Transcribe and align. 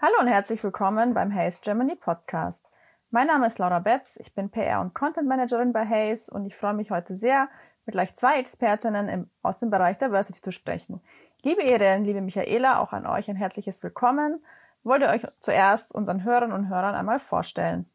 Hallo 0.00 0.20
und 0.20 0.28
herzlich 0.28 0.62
willkommen 0.64 1.12
beim 1.14 1.34
Hayes 1.34 1.60
Germany 1.60 1.96
Podcast. 1.96 2.68
Mein 3.10 3.26
Name 3.26 3.46
ist 3.46 3.58
Laura 3.58 3.78
Betz, 3.78 4.16
ich 4.20 4.34
bin 4.34 4.50
PR 4.50 4.80
und 4.80 4.94
Content 4.94 5.28
Managerin 5.28 5.72
bei 5.72 5.84
Hayes 5.86 6.28
und 6.28 6.46
ich 6.46 6.54
freue 6.56 6.74
mich 6.74 6.90
heute 6.90 7.14
sehr, 7.14 7.48
mit 7.84 7.94
gleich 7.94 8.14
zwei 8.14 8.38
Expertinnen 8.38 9.08
im, 9.08 9.30
aus 9.42 9.58
dem 9.58 9.70
Bereich 9.70 9.98
Diversity 9.98 10.40
zu 10.40 10.52
sprechen. 10.52 11.00
Liebe 11.42 11.62
Irene, 11.62 12.04
liebe 12.04 12.20
Michaela, 12.20 12.80
auch 12.80 12.92
an 12.92 13.06
euch 13.06 13.30
ein 13.30 13.36
herzliches 13.36 13.82
Willkommen. 13.82 14.44
Wollt 14.82 15.02
ihr 15.02 15.08
euch 15.08 15.22
zuerst 15.40 15.94
unseren 15.94 16.24
Hörern 16.24 16.52
und 16.52 16.68
Hörern 16.68 16.94
einmal 16.94 17.20
vorstellen? 17.20 17.90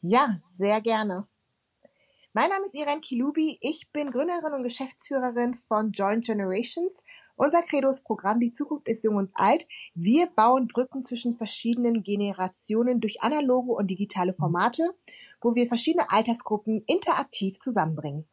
Ja, 0.00 0.28
sehr 0.38 0.80
gerne. 0.80 1.26
Mein 2.38 2.50
Name 2.50 2.66
ist 2.66 2.74
Irene 2.76 3.00
Kilubi. 3.00 3.58
Ich 3.62 3.90
bin 3.90 4.12
Gründerin 4.12 4.52
und 4.52 4.62
Geschäftsführerin 4.62 5.56
von 5.66 5.90
Joint 5.90 6.24
Generations. 6.24 7.02
Unser 7.34 7.62
Credo 7.62 7.90
ist 7.90 8.04
Programm 8.04 8.38
Die 8.38 8.52
Zukunft 8.52 8.86
ist 8.86 9.02
jung 9.02 9.16
und 9.16 9.32
alt. 9.34 9.66
Wir 9.96 10.28
bauen 10.28 10.68
Brücken 10.68 11.02
zwischen 11.02 11.34
verschiedenen 11.34 12.04
Generationen 12.04 13.00
durch 13.00 13.22
analoge 13.22 13.72
und 13.72 13.88
digitale 13.88 14.34
Formate, 14.34 14.94
wo 15.40 15.56
wir 15.56 15.66
verschiedene 15.66 16.12
Altersgruppen 16.12 16.84
interaktiv 16.86 17.58
zusammenbringen. 17.58 18.24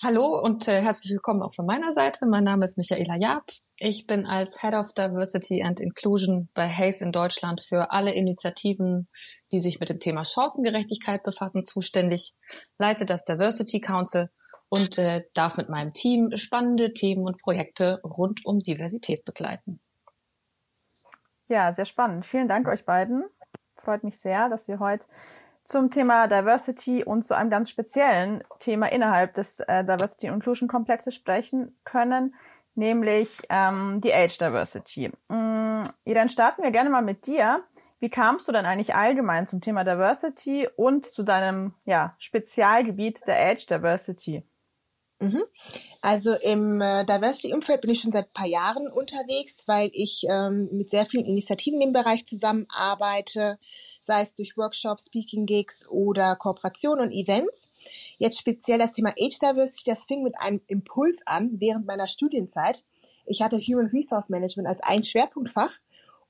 Hallo 0.00 0.40
und 0.40 0.68
äh, 0.68 0.80
herzlich 0.80 1.10
willkommen 1.10 1.42
auch 1.42 1.52
von 1.52 1.66
meiner 1.66 1.92
Seite. 1.92 2.24
Mein 2.26 2.44
Name 2.44 2.64
ist 2.64 2.78
Michaela 2.78 3.16
Jaab. 3.16 3.42
Ich 3.78 4.06
bin 4.06 4.26
als 4.26 4.60
Head 4.60 4.74
of 4.74 4.92
Diversity 4.92 5.64
and 5.64 5.80
Inclusion 5.80 6.48
bei 6.54 6.68
Hayes 6.68 7.00
in 7.00 7.10
Deutschland 7.10 7.60
für 7.60 7.90
alle 7.90 8.14
Initiativen, 8.14 9.08
die 9.50 9.60
sich 9.60 9.80
mit 9.80 9.88
dem 9.88 9.98
Thema 9.98 10.22
Chancengerechtigkeit 10.24 11.24
befassen, 11.24 11.64
zuständig, 11.64 12.34
leite 12.78 13.06
das 13.06 13.24
Diversity 13.24 13.80
Council 13.80 14.30
und 14.68 14.98
äh, 14.98 15.24
darf 15.34 15.56
mit 15.56 15.68
meinem 15.68 15.92
Team 15.92 16.30
spannende 16.36 16.92
Themen 16.92 17.26
und 17.26 17.42
Projekte 17.42 18.00
rund 18.04 18.46
um 18.46 18.60
Diversität 18.60 19.24
begleiten. 19.24 19.80
Ja, 21.48 21.72
sehr 21.72 21.86
spannend. 21.86 22.24
Vielen 22.24 22.46
Dank 22.46 22.68
euch 22.68 22.84
beiden. 22.84 23.24
Freut 23.74 24.04
mich 24.04 24.20
sehr, 24.20 24.48
dass 24.48 24.68
wir 24.68 24.78
heute 24.78 25.06
zum 25.68 25.90
Thema 25.90 26.28
Diversity 26.28 27.04
und 27.04 27.26
zu 27.26 27.36
einem 27.36 27.50
ganz 27.50 27.68
speziellen 27.68 28.42
Thema 28.58 28.90
innerhalb 28.90 29.34
des 29.34 29.60
äh, 29.60 29.84
Diversity 29.84 30.28
Inclusion 30.28 30.66
Komplexes 30.66 31.14
sprechen 31.14 31.78
können, 31.84 32.34
nämlich 32.74 33.42
ähm, 33.50 34.00
die 34.02 34.14
Age 34.14 34.38
Diversity. 34.38 35.12
Ähm, 35.28 35.82
dann 36.06 36.28
starten 36.30 36.62
wir 36.62 36.70
gerne 36.70 36.88
mal 36.88 37.02
mit 37.02 37.26
dir. 37.26 37.62
Wie 38.00 38.08
kamst 38.08 38.48
du 38.48 38.52
denn 38.52 38.64
eigentlich 38.64 38.94
allgemein 38.94 39.46
zum 39.46 39.60
Thema 39.60 39.84
Diversity 39.84 40.66
und 40.76 41.04
zu 41.04 41.22
deinem 41.22 41.74
ja, 41.84 42.16
Spezialgebiet 42.18 43.26
der 43.26 43.38
Age 43.50 43.66
Diversity? 43.66 44.44
Mhm. 45.20 45.42
Also 46.00 46.32
im 46.44 46.80
äh, 46.80 47.04
Diversity-Umfeld 47.04 47.82
bin 47.82 47.90
ich 47.90 48.00
schon 48.00 48.12
seit 48.12 48.28
ein 48.28 48.32
paar 48.32 48.46
Jahren 48.46 48.88
unterwegs, 48.88 49.64
weil 49.66 49.90
ich 49.92 50.22
ähm, 50.30 50.70
mit 50.72 50.88
sehr 50.88 51.04
vielen 51.04 51.26
Initiativen 51.26 51.82
im 51.82 51.92
Bereich 51.92 52.24
zusammenarbeite, 52.24 53.58
sei 54.08 54.22
es 54.22 54.34
durch 54.34 54.56
Workshops, 54.56 55.06
Speaking 55.06 55.44
Gigs 55.44 55.86
oder 55.88 56.34
Kooperationen 56.34 57.06
und 57.06 57.12
Events. 57.12 57.68
Jetzt 58.16 58.38
speziell 58.38 58.78
das 58.78 58.92
Thema 58.92 59.10
Age 59.10 59.38
Diversity, 59.38 59.90
das 59.90 60.06
fing 60.06 60.22
mit 60.22 60.34
einem 60.40 60.62
Impuls 60.66 61.20
an 61.26 61.60
während 61.60 61.86
meiner 61.86 62.08
Studienzeit. 62.08 62.82
Ich 63.26 63.42
hatte 63.42 63.58
Human 63.58 63.88
Resource 63.88 64.30
Management 64.30 64.66
als 64.66 64.80
ein 64.82 65.04
Schwerpunktfach 65.04 65.76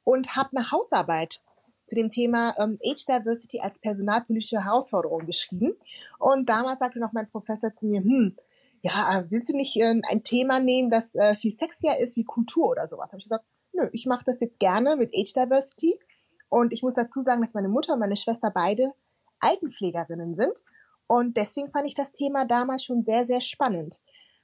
und 0.02 0.34
habe 0.34 0.56
eine 0.56 0.72
Hausarbeit 0.72 1.40
zu 1.86 1.94
dem 1.94 2.10
Thema 2.10 2.52
ähm, 2.58 2.78
Age 2.84 3.06
Diversity 3.06 3.60
als 3.60 3.78
personalpolitische 3.78 4.64
Herausforderung 4.64 5.24
geschrieben. 5.24 5.76
Und 6.18 6.48
damals 6.48 6.80
sagte 6.80 6.98
noch 6.98 7.12
mein 7.12 7.30
Professor 7.30 7.72
zu 7.72 7.86
mir, 7.86 8.00
hm, 8.00 8.34
ja, 8.82 9.24
willst 9.28 9.50
du 9.50 9.56
nicht 9.56 9.76
äh, 9.76 10.00
ein 10.08 10.24
Thema 10.24 10.58
nehmen, 10.58 10.90
das 10.90 11.14
äh, 11.14 11.36
viel 11.36 11.52
sexier 11.52 11.96
ist 11.98 12.16
wie 12.16 12.24
Kultur 12.24 12.70
oder 12.70 12.88
sowas? 12.88 13.12
Habe 13.12 13.20
ich 13.20 13.26
gesagt, 13.26 13.44
nö, 13.72 13.88
ich 13.92 14.06
mache 14.06 14.24
das 14.26 14.40
jetzt 14.40 14.58
gerne 14.58 14.96
mit 14.96 15.14
Age 15.14 15.32
Diversity 15.32 15.98
und 16.48 16.72
ich 16.72 16.82
muss 16.82 16.94
dazu 16.94 17.20
sagen, 17.22 17.42
dass 17.42 17.54
meine 17.54 17.68
Mutter 17.68 17.94
und 17.94 18.00
meine 18.00 18.16
Schwester 18.16 18.50
beide 18.52 18.92
Altenpflegerinnen 19.40 20.34
sind. 20.34 20.58
Und 21.06 21.36
deswegen 21.36 21.70
fand 21.70 21.86
ich 21.86 21.94
das 21.94 22.12
Thema 22.12 22.44
damals 22.44 22.84
schon 22.84 23.04
sehr, 23.04 23.24
sehr 23.24 23.40
spannend. 23.40 23.96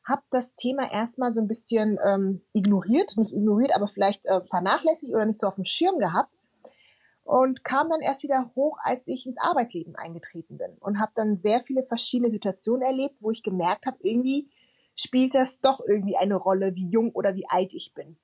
Hab 0.05 0.23
das 0.31 0.55
Thema 0.55 0.91
erstmal 0.91 1.33
so 1.33 1.41
ein 1.41 1.49
bisschen 1.49 1.99
ähm, 2.05 2.43
ignoriert, 2.53 3.17
nicht 3.17 3.33
ignoriert, 3.33 3.75
aber 3.75 3.89
vielleicht 3.89 4.25
äh, 4.27 4.41
vernachlässigt 4.49 5.13
oder 5.13 5.25
nicht 5.25 5.41
so 5.41 5.47
auf 5.47 5.55
dem 5.55 5.65
Schirm 5.65 5.99
gehabt. 5.99 6.31
Und 7.23 7.65
kam 7.65 7.89
dann 7.89 8.03
erst 8.03 8.23
wieder 8.23 8.51
hoch, 8.55 8.77
als 8.83 9.07
ich 9.07 9.27
ins 9.27 9.39
Arbeitsleben 9.39 9.97
eingetreten 9.97 10.59
bin. 10.59 10.77
Und 10.81 11.01
habe 11.01 11.13
dann 11.15 11.39
sehr 11.39 11.63
viele 11.63 11.83
verschiedene 11.83 12.31
Situationen 12.31 12.83
erlebt, 12.83 13.17
wo 13.21 13.31
ich 13.31 13.43
gemerkt 13.43 13.87
habe, 13.87 13.97
irgendwie 14.03 14.51
spielt 14.95 15.35
das 15.35 15.61
doch 15.61 15.81
irgendwie 15.81 16.19
eine 16.19 16.37
Rolle, 16.37 16.75
wie 16.75 16.91
jung 16.91 17.13
oder 17.13 17.35
wie 17.35 17.49
alt 17.49 17.73
ich 17.73 17.95
bin. 17.95 18.19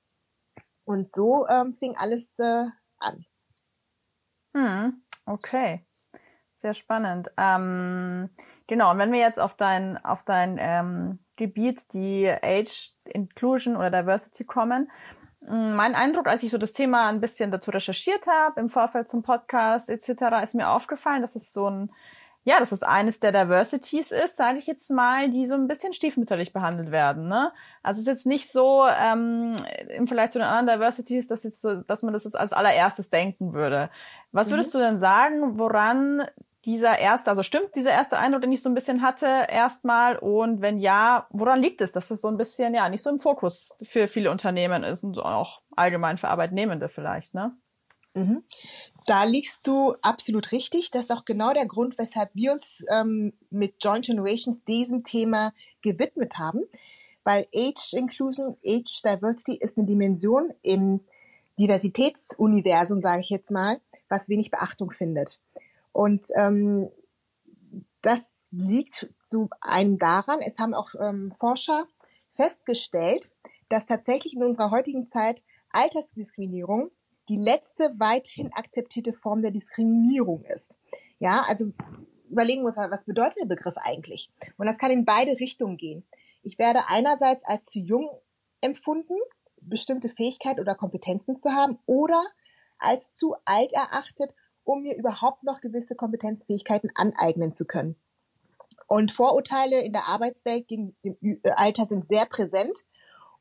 Und 0.85 1.13
so 1.13 1.47
ähm, 1.47 1.73
fing 1.73 1.95
alles 1.97 2.37
äh, 2.37 2.65
an. 2.99 3.25
Hm, 4.53 5.01
okay. 5.25 5.81
Sehr 6.53 6.73
spannend. 6.75 7.29
Ähm, 7.37 8.29
genau, 8.67 8.91
und 8.91 8.99
wenn 8.99 9.11
wir 9.11 9.19
jetzt 9.19 9.39
auf 9.39 9.55
dein, 9.55 9.97
auf 10.05 10.23
dein 10.23 10.57
ähm, 10.59 11.17
Gebiet, 11.35 11.91
die 11.93 12.29
Age 12.29 12.91
Inclusion 13.05 13.75
oder 13.75 13.89
Diversity 13.89 14.43
kommen, 14.43 14.91
hm, 15.43 15.75
mein 15.75 15.95
Eindruck, 15.95 16.27
als 16.27 16.43
ich 16.43 16.51
so 16.51 16.59
das 16.59 16.73
Thema 16.73 17.09
ein 17.09 17.19
bisschen 17.19 17.49
dazu 17.49 17.71
recherchiert 17.71 18.27
habe, 18.27 18.59
im 18.59 18.69
Vorfeld 18.69 19.09
zum 19.09 19.23
Podcast 19.23 19.89
etc., 19.89 20.43
ist 20.43 20.53
mir 20.53 20.69
aufgefallen, 20.69 21.23
dass 21.23 21.35
es 21.35 21.51
so 21.51 21.67
ein 21.67 21.91
ja, 22.43 22.59
dass 22.59 22.71
es 22.71 22.81
eines 22.81 23.19
der 23.19 23.31
Diversities 23.31 24.11
ist, 24.11 24.35
sage 24.35 24.57
ich 24.57 24.65
jetzt 24.65 24.89
mal, 24.89 25.29
die 25.29 25.45
so 25.45 25.53
ein 25.53 25.67
bisschen 25.67 25.93
stiefmütterlich 25.93 26.53
behandelt 26.53 26.91
werden. 26.91 27.27
Ne? 27.27 27.51
Also 27.83 27.99
es 27.99 28.07
ist 28.07 28.13
jetzt 28.13 28.25
nicht 28.25 28.51
so 28.51 28.87
ähm, 28.87 29.55
im 29.89 30.07
Vergleich 30.07 30.31
zu 30.31 30.39
den 30.39 30.47
anderen 30.47 30.79
Diversities, 30.79 31.27
dass 31.27 31.43
jetzt 31.43 31.61
so, 31.61 31.81
dass 31.81 32.01
man 32.01 32.13
das 32.13 32.23
jetzt 32.23 32.37
als 32.37 32.53
allererstes 32.53 33.11
denken 33.11 33.53
würde. 33.53 33.91
Was 34.31 34.47
mhm. 34.47 34.53
würdest 34.53 34.73
du 34.73 34.79
denn 34.79 34.97
sagen, 34.97 35.59
woran 35.59 36.23
dieser 36.65 36.97
erste, 36.97 37.29
also 37.29 37.43
stimmt 37.43 37.75
dieser 37.75 37.91
erste 37.91 38.17
Eindruck, 38.17 38.41
den 38.41 38.51
ich 38.51 38.61
so 38.61 38.69
ein 38.69 38.75
bisschen 38.75 39.01
hatte, 39.01 39.25
erstmal? 39.49 40.17
Und 40.17 40.61
wenn 40.61 40.79
ja, 40.79 41.27
woran 41.29 41.61
liegt 41.61 41.81
es, 41.81 41.91
dass 41.91 42.07
das 42.07 42.21
so 42.21 42.27
ein 42.27 42.37
bisschen 42.37 42.73
ja 42.73 42.89
nicht 42.89 43.03
so 43.03 43.09
im 43.09 43.19
Fokus 43.19 43.75
für 43.83 44.07
viele 44.07 44.31
Unternehmen 44.31 44.83
ist 44.83 45.03
und 45.03 45.19
auch 45.19 45.61
allgemein 45.75 46.17
für 46.17 46.29
Arbeitnehmende 46.29 46.89
vielleicht, 46.89 47.33
ne? 47.33 47.51
Mhm. 48.13 48.43
Da 49.05 49.23
liegst 49.23 49.67
du 49.67 49.93
absolut 50.01 50.51
richtig. 50.51 50.91
Das 50.91 51.03
ist 51.03 51.11
auch 51.11 51.25
genau 51.25 51.53
der 51.53 51.65
Grund, 51.65 51.97
weshalb 51.97 52.29
wir 52.33 52.51
uns 52.51 52.83
ähm, 52.91 53.33
mit 53.49 53.75
Joint 53.83 54.05
Generations 54.05 54.63
diesem 54.65 55.03
Thema 55.03 55.53
gewidmet 55.81 56.37
haben. 56.37 56.61
Weil 57.23 57.45
Age 57.53 57.93
Inclusion, 57.93 58.57
Age 58.65 59.01
Diversity 59.03 59.55
ist 59.55 59.77
eine 59.77 59.87
Dimension 59.87 60.51
im 60.61 61.01
Diversitätsuniversum, 61.59 62.99
sage 62.99 63.21
ich 63.21 63.29
jetzt 63.29 63.51
mal, 63.51 63.79
was 64.09 64.29
wenig 64.29 64.49
Beachtung 64.51 64.91
findet. 64.91 65.39
Und 65.91 66.27
ähm, 66.35 66.89
das 68.01 68.49
liegt 68.51 69.09
zu 69.21 69.49
einem 69.61 69.99
daran, 69.99 70.41
es 70.41 70.57
haben 70.57 70.73
auch 70.73 70.89
ähm, 70.99 71.33
Forscher 71.39 71.85
festgestellt, 72.31 73.31
dass 73.69 73.85
tatsächlich 73.85 74.35
in 74.35 74.43
unserer 74.43 74.71
heutigen 74.71 75.09
Zeit 75.09 75.43
Altersdiskriminierung 75.69 76.89
die 77.31 77.37
letzte 77.37 77.93
weithin 77.97 78.51
akzeptierte 78.51 79.13
Form 79.13 79.41
der 79.41 79.51
Diskriminierung 79.51 80.43
ist. 80.43 80.75
Ja, 81.17 81.45
also 81.47 81.71
überlegen 82.29 82.63
wir 82.63 82.67
uns 82.67 82.75
mal, 82.75 82.91
was 82.91 83.05
bedeutet 83.05 83.37
der 83.37 83.45
Begriff 83.45 83.77
eigentlich? 83.77 84.29
Und 84.57 84.67
das 84.67 84.77
kann 84.77 84.91
in 84.91 85.05
beide 85.05 85.31
Richtungen 85.39 85.77
gehen. 85.77 86.05
Ich 86.43 86.59
werde 86.59 86.89
einerseits 86.89 87.45
als 87.45 87.63
zu 87.63 87.79
jung 87.79 88.09
empfunden, 88.59 89.15
bestimmte 89.61 90.09
Fähigkeit 90.09 90.59
oder 90.59 90.75
Kompetenzen 90.75 91.37
zu 91.37 91.51
haben, 91.51 91.79
oder 91.85 92.21
als 92.79 93.13
zu 93.13 93.35
alt 93.45 93.71
erachtet, 93.71 94.33
um 94.65 94.81
mir 94.81 94.97
überhaupt 94.97 95.43
noch 95.43 95.61
gewisse 95.61 95.95
Kompetenzfähigkeiten 95.95 96.91
aneignen 96.95 97.53
zu 97.53 97.63
können. 97.63 97.95
Und 98.87 99.13
Vorurteile 99.13 99.79
in 99.81 99.93
der 99.93 100.07
Arbeitswelt 100.07 100.67
gegen 100.67 100.97
dem 101.05 101.39
Alter 101.55 101.85
sind 101.85 102.05
sehr 102.05 102.25
präsent 102.25 102.77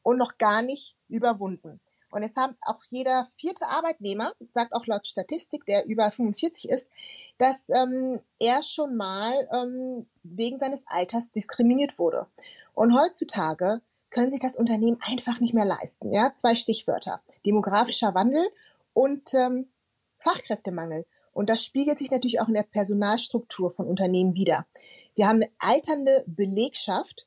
und 0.04 0.16
noch 0.16 0.38
gar 0.38 0.62
nicht 0.62 0.96
überwunden. 1.08 1.80
Und 2.10 2.22
es 2.22 2.36
haben 2.36 2.56
auch 2.62 2.82
jeder 2.88 3.28
vierte 3.36 3.66
Arbeitnehmer, 3.66 4.32
sagt 4.48 4.72
auch 4.72 4.86
laut 4.86 5.06
Statistik, 5.06 5.64
der 5.66 5.86
über 5.86 6.10
45 6.10 6.68
ist, 6.68 6.90
dass 7.38 7.68
ähm, 7.70 8.20
er 8.38 8.62
schon 8.62 8.96
mal 8.96 9.48
ähm, 9.52 10.06
wegen 10.22 10.58
seines 10.58 10.86
Alters 10.88 11.30
diskriminiert 11.30 11.98
wurde. 11.98 12.26
Und 12.74 12.98
heutzutage 12.98 13.80
können 14.10 14.30
sich 14.30 14.40
das 14.40 14.56
Unternehmen 14.56 14.98
einfach 15.00 15.40
nicht 15.40 15.54
mehr 15.54 15.64
leisten. 15.64 16.12
Ja, 16.12 16.34
zwei 16.34 16.56
Stichwörter: 16.56 17.22
demografischer 17.46 18.14
Wandel 18.14 18.46
und 18.92 19.32
ähm, 19.34 19.70
Fachkräftemangel. 20.18 21.06
Und 21.32 21.48
das 21.48 21.64
spiegelt 21.64 21.98
sich 21.98 22.10
natürlich 22.10 22.40
auch 22.40 22.48
in 22.48 22.54
der 22.54 22.64
Personalstruktur 22.64 23.70
von 23.70 23.86
Unternehmen 23.86 24.34
wieder. 24.34 24.66
Wir 25.14 25.28
haben 25.28 25.36
eine 25.36 25.50
alternde 25.58 26.24
Belegschaft 26.26 27.26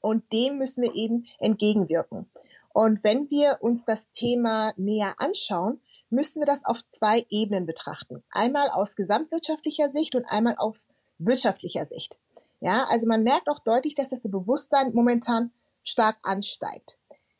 und 0.00 0.32
dem 0.32 0.58
müssen 0.58 0.82
wir 0.82 0.94
eben 0.94 1.24
entgegenwirken. 1.38 2.30
Und 2.72 3.04
wenn 3.04 3.30
wir 3.30 3.58
uns 3.60 3.84
das 3.84 4.10
Thema 4.10 4.72
näher 4.76 5.14
anschauen, 5.18 5.80
müssen 6.10 6.40
wir 6.40 6.46
das 6.46 6.64
auf 6.64 6.86
zwei 6.86 7.26
Ebenen 7.30 7.66
betrachten. 7.66 8.22
Einmal 8.30 8.68
aus 8.70 8.96
gesamtwirtschaftlicher 8.96 9.88
Sicht 9.88 10.14
und 10.14 10.24
einmal 10.26 10.56
aus 10.56 10.86
wirtschaftlicher 11.18 11.86
Sicht. 11.86 12.18
Ja, 12.60 12.86
also 12.90 13.06
man 13.06 13.24
merkt 13.24 13.48
auch 13.48 13.60
deutlich, 13.60 13.94
dass 13.94 14.10
das 14.10 14.20
Bewusstsein 14.20 14.92
momentan 14.94 15.52
stark 15.82 16.16
ansteigt. 16.22 16.98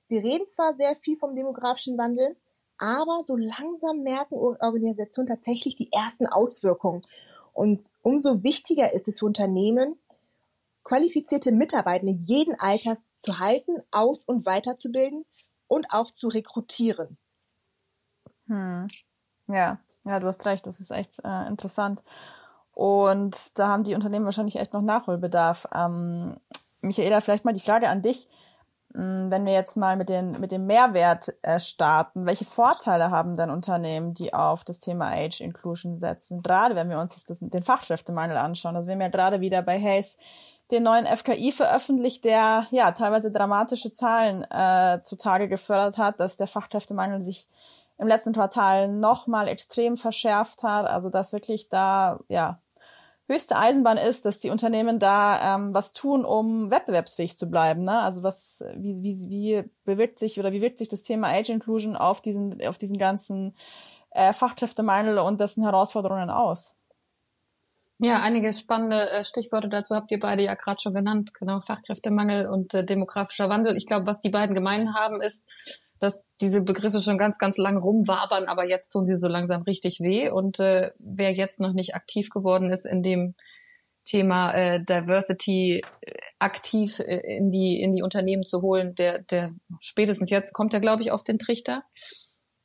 Wir 0.09 0.23
reden 0.23 0.47
zwar 0.47 0.75
sehr 0.75 0.97
viel 0.97 1.17
vom 1.17 1.37
demografischen 1.37 1.97
Wandel, 1.97 2.37
aber 2.77 3.23
so 3.25 3.37
langsam 3.37 3.99
merken 3.99 4.35
Organisationen 4.35 5.29
tatsächlich 5.29 5.77
die 5.77 5.91
ersten 5.93 6.27
Auswirkungen. 6.27 7.03
Und 7.53 7.93
umso 8.03 8.43
wichtiger 8.43 8.93
ist 8.93 9.09
es 9.09 9.21
für 9.21 9.27
Unternehmen, 9.27 9.99
qualifizierte 10.85 11.53
Mitarbeitende 11.53 12.13
jeden 12.13 12.59
Alters 12.59 12.99
zu 13.19 13.39
halten, 13.39 13.83
aus- 13.91 14.25
und 14.25 14.47
weiterzubilden 14.47 15.25
und 15.67 15.87
auch 15.91 16.11
zu 16.11 16.29
rekrutieren. 16.29 17.19
Hm. 18.47 18.87
Ja, 19.47 19.79
ja, 20.05 20.21
du 20.21 20.27
hast 20.27 20.45
recht, 20.47 20.67
das 20.67 20.81
ist 20.81 20.91
echt 20.91 21.21
äh, 21.25 21.47
interessant. 21.49 22.03
Und 22.73 23.59
da 23.59 23.69
haben 23.69 23.85
die 23.85 23.95
Unternehmen 23.95 24.25
wahrscheinlich 24.25 24.57
echt 24.57 24.73
noch 24.73 24.83
Nachholbedarf. 24.83 25.67
Ähm, 25.75 26.37
Michaela, 26.81 27.21
vielleicht 27.21 27.45
mal 27.45 27.55
die 27.55 27.61
Frage 27.61 27.89
an 27.89 28.03
dich. 28.03 28.27
Hm, 28.95 29.31
wenn 29.31 29.47
wir 29.47 29.53
jetzt 29.53 29.77
mal 29.77 29.97
mit, 29.97 30.09
den, 30.09 30.41
mit 30.41 30.53
dem 30.53 30.67
Mehrwert 30.67 31.35
äh, 31.43 31.61
starten, 31.61 32.27
welche 32.27 32.45
Vorteile 32.45 33.11
haben 33.11 33.37
denn 33.37 33.51
Unternehmen, 33.51 34.15
die 34.15 34.35
auf 34.35 34.65
das 34.65 34.81
Thema 34.81 35.13
Age 35.13 35.41
Inclusion 35.41 35.99
setzen? 35.99 36.43
Gerade 36.43 36.75
wenn 36.75 36.91
wir 36.91 36.99
uns 36.99 37.25
das, 37.25 37.39
den 37.41 37.63
Fachkräftemangel 37.63 38.37
anschauen. 38.37 38.77
Also 38.77 38.89
wir 38.89 38.95
haben 38.95 39.01
ja 39.01 39.09
gerade 39.09 39.41
wieder 39.41 39.63
bei 39.63 39.81
Hayes 39.81 40.19
den 40.73 40.83
neuen 40.83 41.07
FKI 41.07 41.53
veröffentlicht, 41.53 42.25
der 42.25 42.67
ja 42.71 42.91
teilweise 42.93 43.31
dramatische 43.31 43.93
Zahlen 43.93 44.43
äh, 44.51 45.01
zutage 45.03 45.49
gefördert 45.49 45.99
hat, 45.99 46.19
dass 46.19 46.39
der 46.39 46.47
Fachkräftemangel 46.47 47.21
sich 47.21 47.47
im 47.99 48.09
letzten 48.09 48.33
Quartal 48.33 48.89
nochmal 48.89 49.49
extrem 49.49 49.97
verschärft 49.97 50.63
hat. 50.63 50.87
Also 50.87 51.11
dass 51.11 51.33
wirklich 51.33 51.69
da 51.69 52.21
ja 52.29 52.59
höchste 53.29 53.57
Eisenbahn 53.57 53.99
ist, 53.99 54.25
dass 54.25 54.39
die 54.39 54.51
Unternehmen 54.51 54.99
da 54.99 55.55
ähm, 55.55 55.75
was 55.75 55.93
tun, 55.93 56.25
um 56.25 56.71
wettbewerbsfähig 56.71 57.37
zu 57.37 57.51
bleiben. 57.51 57.85
Ne? 57.85 58.01
Also 58.01 58.23
was, 58.23 58.65
wie, 58.75 59.03
wie, 59.03 59.29
wie 59.29 59.71
bewirkt 59.85 60.19
sich 60.19 60.41
oder 60.41 60.53
wie 60.53 60.63
wirkt 60.63 60.79
sich 60.79 60.89
das 60.89 61.03
Thema 61.03 61.29
Age 61.29 61.51
Inclusion 61.51 61.97
auf 61.97 62.21
diesen, 62.23 62.67
auf 62.67 62.79
diesen 62.79 62.99
ganzen 62.99 63.55
äh, 64.11 64.33
Fachkräftemangel 64.33 65.19
und 65.19 65.41
dessen 65.41 65.63
Herausforderungen 65.63 66.31
aus? 66.31 66.75
Ja, 68.05 68.21
einige 68.21 68.53
spannende 68.53 69.09
äh, 69.11 69.23
Stichworte 69.23 69.69
dazu 69.69 69.95
habt 69.95 70.11
ihr 70.11 70.19
beide 70.19 70.43
ja 70.43 70.57
gerade 70.57 70.81
schon 70.83 70.93
genannt. 70.93 71.35
Genau, 71.35 71.61
Fachkräftemangel 71.61 72.49
und 72.49 72.75
äh, 72.75 72.85
demografischer 72.85 73.49
Wandel. 73.49 73.77
Ich 73.77 73.87
glaube, 73.87 74.09
was 74.09 74.21
die 74.21 74.31
beiden 74.31 74.57
gemein 74.57 74.93
haben, 74.93 75.23
ist, 75.23 75.49
dass 76.01 76.27
diese 76.41 76.63
Begriffe 76.63 76.99
schon 76.99 77.17
ganz, 77.17 77.39
ganz 77.39 77.59
lang 77.59 77.77
rumwabern, 77.77 78.47
aber 78.47 78.69
jetzt 78.69 78.91
tun 78.91 79.07
sie 79.07 79.17
so 79.17 79.29
langsam 79.29 79.63
richtig 79.63 80.01
weh. 80.01 80.29
Und 80.31 80.59
äh, 80.59 80.91
wer 80.99 81.33
jetzt 81.33 81.61
noch 81.61 81.75
nicht 81.75 81.95
aktiv 81.95 82.31
geworden 82.31 82.73
ist 82.73 82.87
in 82.87 83.05
dem 83.05 83.37
Thema 84.05 84.53
äh, 84.53 84.83
Diversity 84.83 85.85
äh, 86.01 86.13
aktiv 86.41 86.99
äh, 86.99 87.37
in 87.37 87.53
die 87.53 87.81
in 87.81 87.95
die 87.95 88.03
Unternehmen 88.03 88.43
zu 88.45 88.63
holen, 88.63 88.97
der 88.97 89.21
der 89.21 89.55
spätestens 89.79 90.29
jetzt 90.31 90.53
kommt 90.55 90.75
er, 90.75 90.81
glaube 90.81 91.03
ich, 91.03 91.13
auf 91.13 91.23
den 91.23 91.39
Trichter. 91.39 91.85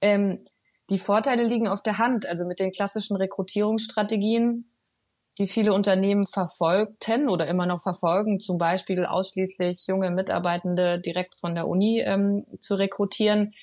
Ähm, 0.01 0.45
die 0.90 0.98
Vorteile 0.98 1.44
liegen 1.44 1.68
auf 1.68 1.83
der 1.83 2.00
Hand. 2.00 2.25
Also 2.25 2.48
mit 2.48 2.60
den 2.60 2.72
klassischen 2.72 3.18
Rekrutierungsstrategien 3.18 4.72
die 5.38 5.48
viele 5.48 5.74
Unternehmen 5.74 6.25
verfolgten 6.25 7.30
oder 7.30 7.48
immer 7.48 7.66
noch 7.66 7.81
verfolgen, 7.81 8.39
zum 8.39 8.57
Beispiel 8.57 9.06
ausschließlich 9.06 9.86
junge 9.88 10.10
Mitarbeitende 10.10 11.00
direkt 11.00 11.36
von 11.36 11.54
der 11.54 11.68
Uni 11.68 12.01
ähm, 12.01 12.45
zu 12.60 12.75
rekrutieren, 12.75 13.54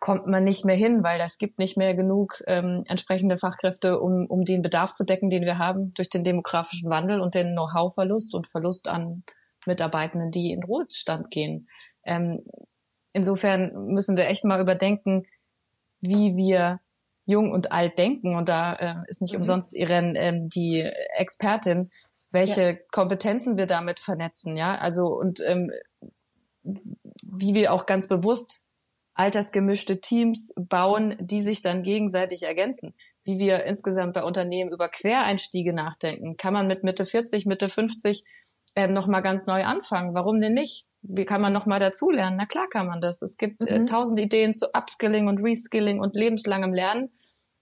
kommt 0.00 0.26
man 0.26 0.44
nicht 0.44 0.64
mehr 0.64 0.76
hin, 0.76 1.02
weil 1.02 1.20
es 1.20 1.38
gibt 1.38 1.58
nicht 1.58 1.76
mehr 1.76 1.94
genug 1.94 2.42
ähm, 2.46 2.84
entsprechende 2.86 3.38
Fachkräfte, 3.38 4.00
um, 4.00 4.26
um 4.26 4.44
den 4.44 4.62
Bedarf 4.62 4.92
zu 4.92 5.04
decken, 5.04 5.30
den 5.30 5.44
wir 5.44 5.58
haben 5.58 5.92
durch 5.94 6.08
den 6.08 6.24
demografischen 6.24 6.90
Wandel 6.90 7.20
und 7.20 7.34
den 7.34 7.52
Know-how-Verlust 7.52 8.34
und 8.34 8.46
Verlust 8.46 8.88
an 8.88 9.22
Mitarbeitenden, 9.66 10.30
die 10.30 10.52
in 10.52 10.62
Ruhestand 10.62 11.30
gehen. 11.30 11.68
Ähm, 12.04 12.44
insofern 13.12 13.86
müssen 13.86 14.16
wir 14.16 14.28
echt 14.28 14.44
mal 14.44 14.60
überdenken, 14.60 15.24
wie 16.00 16.36
wir 16.36 16.80
jung 17.26 17.52
und 17.52 17.72
alt 17.72 17.98
denken. 17.98 18.36
Und 18.36 18.48
da 18.48 18.74
äh, 18.74 18.94
ist 19.10 19.20
nicht 19.20 19.34
mhm. 19.34 19.40
umsonst 19.40 19.74
Irene 19.74 20.18
ähm, 20.18 20.48
die 20.48 20.80
Expertin, 21.16 21.90
welche 22.30 22.62
ja. 22.62 22.76
Kompetenzen 22.92 23.56
wir 23.56 23.66
damit 23.66 24.00
vernetzen, 24.00 24.56
ja. 24.56 24.76
Also 24.76 25.08
und 25.08 25.40
ähm, 25.46 25.70
wie 26.62 27.54
wir 27.54 27.72
auch 27.72 27.86
ganz 27.86 28.08
bewusst 28.08 28.64
altersgemischte 29.14 30.00
Teams 30.00 30.52
bauen, 30.56 31.16
die 31.18 31.42
sich 31.42 31.62
dann 31.62 31.82
gegenseitig 31.82 32.42
ergänzen. 32.42 32.94
Wie 33.24 33.38
wir 33.38 33.64
insgesamt 33.64 34.14
bei 34.14 34.22
Unternehmen 34.22 34.70
über 34.70 34.88
Quereinstiege 34.88 35.72
nachdenken. 35.72 36.36
Kann 36.36 36.52
man 36.52 36.66
mit 36.66 36.84
Mitte 36.84 37.06
40, 37.06 37.46
Mitte 37.46 37.68
50 37.68 38.24
ähm, 38.76 38.92
nochmal 38.92 39.22
ganz 39.22 39.46
neu 39.46 39.64
anfangen? 39.64 40.14
Warum 40.14 40.40
denn 40.40 40.54
nicht? 40.54 40.86
Wie 41.02 41.24
kann 41.24 41.40
man 41.40 41.52
nochmal 41.52 41.80
dazulernen? 41.80 42.36
Na 42.36 42.46
klar 42.46 42.68
kann 42.68 42.86
man 42.86 43.00
das. 43.00 43.22
Es 43.22 43.36
gibt 43.36 43.64
äh, 43.64 43.78
mhm. 43.78 43.84
äh, 43.84 43.88
tausend 43.88 44.20
Ideen 44.20 44.54
zu 44.54 44.66
Upskilling 44.74 45.28
und 45.28 45.42
Reskilling 45.42 45.98
und 45.98 46.14
lebenslangem 46.14 46.72
Lernen. 46.72 47.10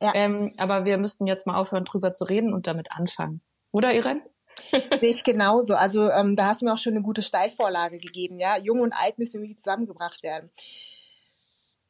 Ja. 0.04 0.12
Ähm, 0.14 0.52
aber 0.58 0.84
wir 0.84 0.98
müssten 0.98 1.26
jetzt 1.26 1.46
mal 1.46 1.56
aufhören, 1.56 1.86
drüber 1.86 2.12
zu 2.12 2.24
reden 2.24 2.52
und 2.52 2.66
damit 2.66 2.92
anfangen. 2.92 3.40
Oder, 3.72 3.94
Irene? 3.94 4.20
Sehe 4.70 5.10
ich 5.10 5.24
genauso. 5.24 5.74
Also 5.74 6.10
ähm, 6.10 6.36
da 6.36 6.46
hast 6.46 6.60
du 6.60 6.66
mir 6.66 6.74
auch 6.74 6.78
schon 6.78 6.92
eine 6.92 7.02
gute 7.02 7.22
Steilvorlage 7.22 7.98
gegeben. 7.98 8.38
Ja, 8.38 8.58
Jung 8.58 8.80
und 8.80 8.92
Alt 8.92 9.18
müssen 9.18 9.38
irgendwie 9.38 9.56
zusammengebracht 9.56 10.22
werden. 10.22 10.50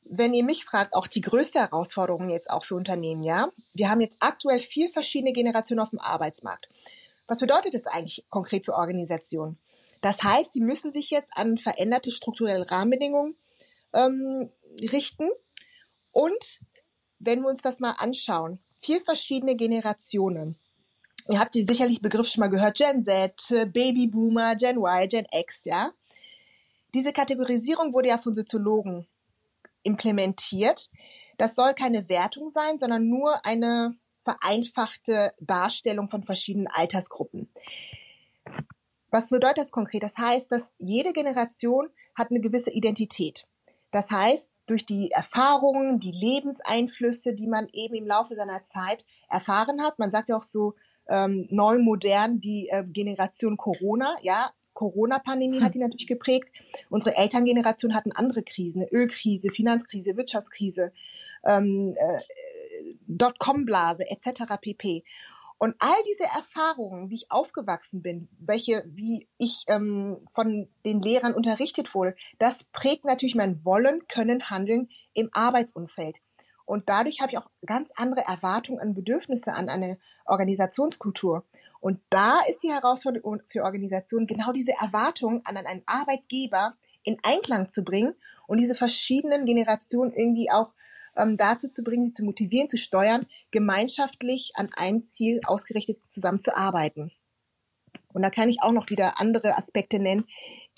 Wenn 0.04 0.32
ihr 0.32 0.44
mich 0.44 0.64
fragt, 0.64 0.94
auch 0.94 1.08
die 1.08 1.22
größte 1.22 1.58
Herausforderung 1.58 2.30
jetzt 2.30 2.50
auch 2.50 2.64
für 2.64 2.76
Unternehmen, 2.76 3.22
ja, 3.22 3.48
wir 3.72 3.90
haben 3.90 4.00
jetzt 4.00 4.18
aktuell 4.20 4.60
vier 4.60 4.90
verschiedene 4.90 5.32
Generationen 5.32 5.80
auf 5.80 5.90
dem 5.90 5.98
Arbeitsmarkt. 5.98 6.68
Was 7.26 7.40
bedeutet 7.40 7.74
das 7.74 7.86
eigentlich 7.86 8.24
konkret 8.30 8.64
für 8.64 8.74
Organisationen? 8.74 9.58
Das 10.02 10.22
heißt, 10.22 10.54
die 10.54 10.60
müssen 10.60 10.92
sich 10.92 11.10
jetzt 11.10 11.32
an 11.34 11.58
veränderte 11.58 12.12
strukturelle 12.12 12.70
Rahmenbedingungen 12.70 13.34
ähm, 13.92 14.50
richten 14.92 15.30
und 16.12 16.60
wenn 17.24 17.42
wir 17.42 17.48
uns 17.48 17.62
das 17.62 17.80
mal 17.80 17.92
anschauen, 17.98 18.58
vier 18.76 19.00
verschiedene 19.00 19.56
Generationen. 19.56 20.58
Ihr 21.30 21.40
habt 21.40 21.54
die 21.54 21.62
sicherlich 21.62 22.02
Begriff 22.02 22.28
schon 22.28 22.40
mal 22.40 22.48
gehört, 22.48 22.76
Gen 22.76 23.02
Z, 23.02 23.34
Babyboomer, 23.72 24.56
Gen 24.56 24.76
Y, 24.76 25.08
Gen 25.08 25.26
X, 25.32 25.64
ja. 25.64 25.92
Diese 26.92 27.12
Kategorisierung 27.12 27.92
wurde 27.92 28.08
ja 28.08 28.18
von 28.18 28.34
Soziologen 28.34 29.06
implementiert. 29.82 30.90
Das 31.38 31.54
soll 31.54 31.74
keine 31.74 32.08
Wertung 32.08 32.50
sein, 32.50 32.78
sondern 32.78 33.08
nur 33.08 33.44
eine 33.44 33.96
vereinfachte 34.22 35.32
Darstellung 35.40 36.08
von 36.08 36.24
verschiedenen 36.24 36.68
Altersgruppen. 36.68 37.50
Was 39.10 39.28
bedeutet 39.28 39.58
das 39.58 39.70
konkret? 39.70 40.02
Das 40.02 40.18
heißt, 40.18 40.50
dass 40.50 40.72
jede 40.78 41.12
Generation 41.12 41.88
hat 42.14 42.30
eine 42.30 42.40
gewisse 42.40 42.70
Identität. 42.70 43.46
Das 43.90 44.10
heißt, 44.10 44.53
durch 44.66 44.86
die 44.86 45.10
Erfahrungen, 45.10 46.00
die 46.00 46.12
Lebenseinflüsse, 46.12 47.34
die 47.34 47.48
man 47.48 47.68
eben 47.72 47.94
im 47.94 48.06
Laufe 48.06 48.34
seiner 48.34 48.62
Zeit 48.62 49.04
erfahren 49.28 49.82
hat, 49.82 49.98
man 49.98 50.10
sagt 50.10 50.28
ja 50.28 50.36
auch 50.36 50.42
so 50.42 50.74
ähm, 51.08 51.46
neu 51.50 51.78
modern 51.78 52.40
die 52.40 52.68
äh, 52.70 52.84
Generation 52.84 53.56
Corona, 53.56 54.16
ja, 54.22 54.50
Corona-Pandemie 54.72 55.60
hat 55.60 55.74
die 55.74 55.78
natürlich 55.80 56.06
geprägt. 56.06 56.48
Unsere 56.90 57.16
Elterngeneration 57.16 57.94
hatten 57.94 58.12
andere 58.12 58.42
Krisen, 58.42 58.82
eine 58.82 58.92
Ölkrise, 58.92 59.50
Finanzkrise, 59.50 60.16
Wirtschaftskrise, 60.16 60.92
ähm, 61.44 61.94
äh, 61.96 62.18
Dotcom-Blase 63.06 64.04
etc. 64.10 64.56
pp. 64.60 65.04
Und 65.64 65.76
all 65.78 65.96
diese 66.06 66.24
Erfahrungen, 66.24 67.08
wie 67.08 67.14
ich 67.14 67.30
aufgewachsen 67.30 68.02
bin, 68.02 68.28
welche, 68.38 68.84
wie 68.86 69.26
ich 69.38 69.64
ähm, 69.68 70.18
von 70.30 70.68
den 70.84 71.00
Lehrern 71.00 71.32
unterrichtet 71.32 71.94
wurde, 71.94 72.14
das 72.38 72.64
prägt 72.64 73.06
natürlich 73.06 73.34
mein 73.34 73.64
Wollen, 73.64 74.06
Können, 74.06 74.50
Handeln 74.50 74.90
im 75.14 75.30
Arbeitsumfeld. 75.32 76.18
Und 76.66 76.90
dadurch 76.90 77.22
habe 77.22 77.32
ich 77.32 77.38
auch 77.38 77.48
ganz 77.64 77.92
andere 77.96 78.26
Erwartungen 78.28 78.78
und 78.78 78.92
Bedürfnisse 78.92 79.54
an 79.54 79.70
eine 79.70 79.96
Organisationskultur. 80.26 81.46
Und 81.80 81.98
da 82.10 82.40
ist 82.46 82.62
die 82.62 82.70
Herausforderung 82.70 83.40
für 83.48 83.62
Organisationen, 83.62 84.26
genau 84.26 84.52
diese 84.52 84.72
Erwartungen 84.78 85.40
an 85.46 85.56
einen 85.56 85.82
Arbeitgeber 85.86 86.74
in 87.04 87.16
Einklang 87.22 87.70
zu 87.70 87.84
bringen 87.84 88.14
und 88.46 88.60
diese 88.60 88.74
verschiedenen 88.74 89.46
Generationen 89.46 90.12
irgendwie 90.12 90.50
auch 90.50 90.74
ähm, 91.16 91.36
dazu 91.36 91.68
zu 91.68 91.82
bringen, 91.82 92.06
sie 92.06 92.12
zu 92.12 92.24
motivieren, 92.24 92.68
zu 92.68 92.76
steuern, 92.76 93.26
gemeinschaftlich 93.50 94.52
an 94.54 94.70
einem 94.74 95.06
Ziel 95.06 95.40
ausgerichtet 95.44 95.98
zusammenzuarbeiten. 96.08 97.12
Und 98.12 98.22
da 98.22 98.30
kann 98.30 98.48
ich 98.48 98.62
auch 98.62 98.72
noch 98.72 98.90
wieder 98.90 99.20
andere 99.20 99.56
Aspekte 99.58 99.98
nennen, 99.98 100.24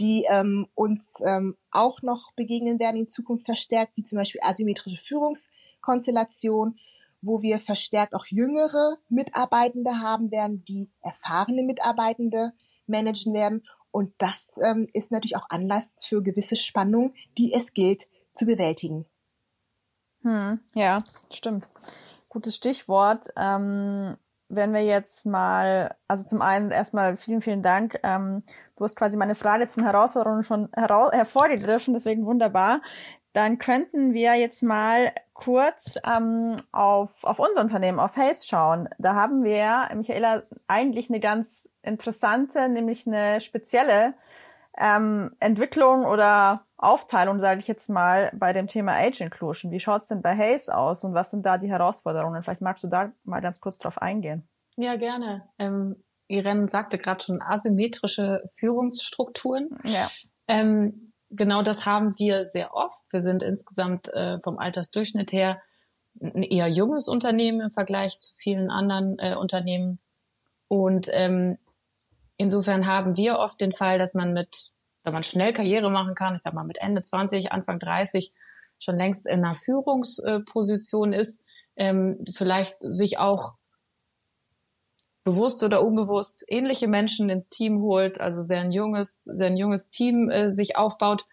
die 0.00 0.25
ähm, 0.31 0.66
uns 0.75 1.14
ähm, 1.25 1.57
auch 1.71 2.02
noch 2.02 2.33
begegnen 2.35 2.78
werden 2.78 2.97
in 2.97 3.09
Zukunft 3.09 3.45
verstärkt, 3.45 3.97
wie 3.97 4.05
zum 4.05 4.19
Beispiel 4.19 4.40
asymmetrische 4.43 5.02
Führungskonstellation, 5.02 6.78
wo 7.21 7.43
wir 7.43 7.59
verstärkt 7.59 8.14
auch 8.14 8.26
jüngere 8.26 8.97
Mitarbeitende 9.09 10.00
haben 10.00 10.31
werden, 10.31 10.64
die 10.64 10.90
erfahrene 11.02 11.62
Mitarbeitende 11.62 12.52
managen 12.87 13.35
werden. 13.35 13.66
Und 13.90 14.14
das 14.19 14.59
ähm, 14.62 14.88
ist 14.93 15.12
natürlich 15.12 15.37
auch 15.37 15.50
Anlass 15.50 16.05
für 16.07 16.23
gewisse 16.23 16.57
Spannungen, 16.57 17.14
die 17.37 17.52
es 17.52 17.75
gilt 17.75 18.09
zu 18.35 18.47
bewältigen. 18.47 19.07
Hm, 20.26 20.59
ja, 20.75 21.04
stimmt. 21.33 21.68
Gutes 22.28 22.56
Stichwort. 22.56 23.28
Ähm, 23.37 24.16
wenn 24.49 24.75
wir 24.75 24.83
jetzt 24.83 25.25
mal, 25.25 25.95
also 26.09 26.25
zum 26.25 26.42
einen 26.42 26.73
erstmal 26.73 27.16
vielen, 27.16 27.40
vielen 27.40 27.62
Dank. 27.62 28.00
Ähm, 28.02 28.42
du 28.76 28.83
hast 28.83 28.97
quasi 28.97 29.16
meine 29.16 29.37
Frage 29.37 29.68
zum 29.68 29.85
Herausforderungen 29.85 30.42
schon 30.42 30.68
hervorgegriffen, 30.75 31.95
deswegen 31.95 32.26
wunderbar. 32.26 32.80
Dann 33.35 33.59
könnten 33.59 34.14
wir 34.14 34.35
jetzt 34.35 34.64
mal 34.64 35.12
kurz 35.33 35.95
ähm, 36.04 36.56
auf, 36.73 37.23
auf 37.23 37.38
unser 37.38 37.61
Unternehmen, 37.61 38.00
auf 38.00 38.14
Face 38.14 38.49
schauen. 38.49 38.88
Da 38.99 39.14
haben 39.14 39.45
wir, 39.45 39.88
Michaela, 39.95 40.42
eigentlich 40.66 41.09
eine 41.09 41.21
ganz 41.21 41.68
interessante, 41.83 42.68
nämlich 42.68 43.06
eine 43.06 43.40
spezielle 43.40 44.14
ähm, 44.76 45.37
Entwicklung 45.38 46.04
oder 46.04 46.65
Aufteilung, 46.78 47.40
sage 47.40 47.61
ich 47.61 47.68
jetzt 47.68 47.88
mal, 47.88 48.30
bei 48.35 48.52
dem 48.52 48.66
Thema 48.66 48.92
Age 48.92 49.23
Inclusion. 49.23 49.73
Wie 49.73 49.80
schaut's 49.80 50.09
denn 50.09 50.21
bei 50.21 50.37
Haze 50.37 50.76
aus 50.76 51.04
und 51.04 51.14
was 51.14 51.30
sind 51.30 51.47
da 51.47 51.56
die 51.56 51.71
Herausforderungen? 51.71 52.42
Vielleicht 52.42 52.61
magst 52.61 52.85
du 52.85 52.88
da 52.88 53.12
mal 53.25 53.40
ganz 53.40 53.61
kurz 53.61 53.78
drauf 53.78 54.00
eingehen. 54.00 54.47
Ja, 54.76 54.97
gerne. 54.97 55.49
Ähm, 55.59 55.97
Irene 56.28 56.68
sagte 56.68 56.99
gerade 56.99 57.25
schon 57.25 57.40
asymmetrische 57.40 58.42
Führungsstrukturen. 58.52 59.71
Ja. 59.85 60.11
Ähm, 60.49 61.12
genau 61.30 61.62
das 61.62 61.87
haben 61.87 62.18
wir 62.18 62.47
sehr 62.47 62.75
oft. 62.75 63.04
Wir 63.11 63.23
sind 63.23 63.42
insgesamt 63.42 64.12
äh, 64.12 64.38
vom 64.42 64.59
Altersdurchschnitt 64.59 65.33
her 65.33 65.61
ein 66.21 66.42
eher 66.42 66.68
junges 66.68 67.09
Unternehmen 67.09 67.61
im 67.61 67.71
Vergleich 67.71 68.18
zu 68.21 68.35
vielen 68.37 68.71
anderen 68.71 69.18
äh, 69.18 69.35
Unternehmen. 69.35 69.99
Und 70.68 71.09
ähm, 71.12 71.59
insofern 72.37 72.87
haben 72.87 73.16
wir 73.16 73.38
oft 73.38 73.61
den 73.61 73.73
Fall, 73.73 73.99
dass 73.99 74.14
man 74.14 74.33
mit 74.33 74.73
wenn 75.07 75.15
man 75.15 75.23
schnell 75.23 75.53
Karriere 75.53 75.89
machen 75.89 76.17
kann, 76.17 76.35
ich 76.35 76.43
sag 76.43 76.53
mal 76.53 76.65
mit 76.65 76.79
Ende 76.79 77.01
20, 77.01 77.53
Anfang 77.53 77.79
30 77.79 78.33
schon 78.83 78.99
längst 78.99 79.27
in 79.27 79.45
einer 79.45 79.55
Führungsposition 79.55 81.13
ist, 81.13 81.47
ähm, 81.77 82.19
vielleicht 82.35 82.77
sich 82.81 83.19
auch 83.19 83.55
bewusst 85.23 85.63
oder 85.63 85.85
unbewusst 85.87 86.45
ähnliche 86.49 86.89
Menschen 86.89 87.31
ins 87.31 87.49
Team 87.49 87.81
holt, 87.83 88.21
also 88.21 88.43
sehr 88.43 88.61
ein 88.61 88.73
junges, 88.73 89.23
sehr 89.25 89.47
ein 89.47 89.57
junges 89.57 89.91
Team 89.91 90.29
äh, 90.29 90.53
sich 90.53 90.77
aufbaut. 90.77 91.25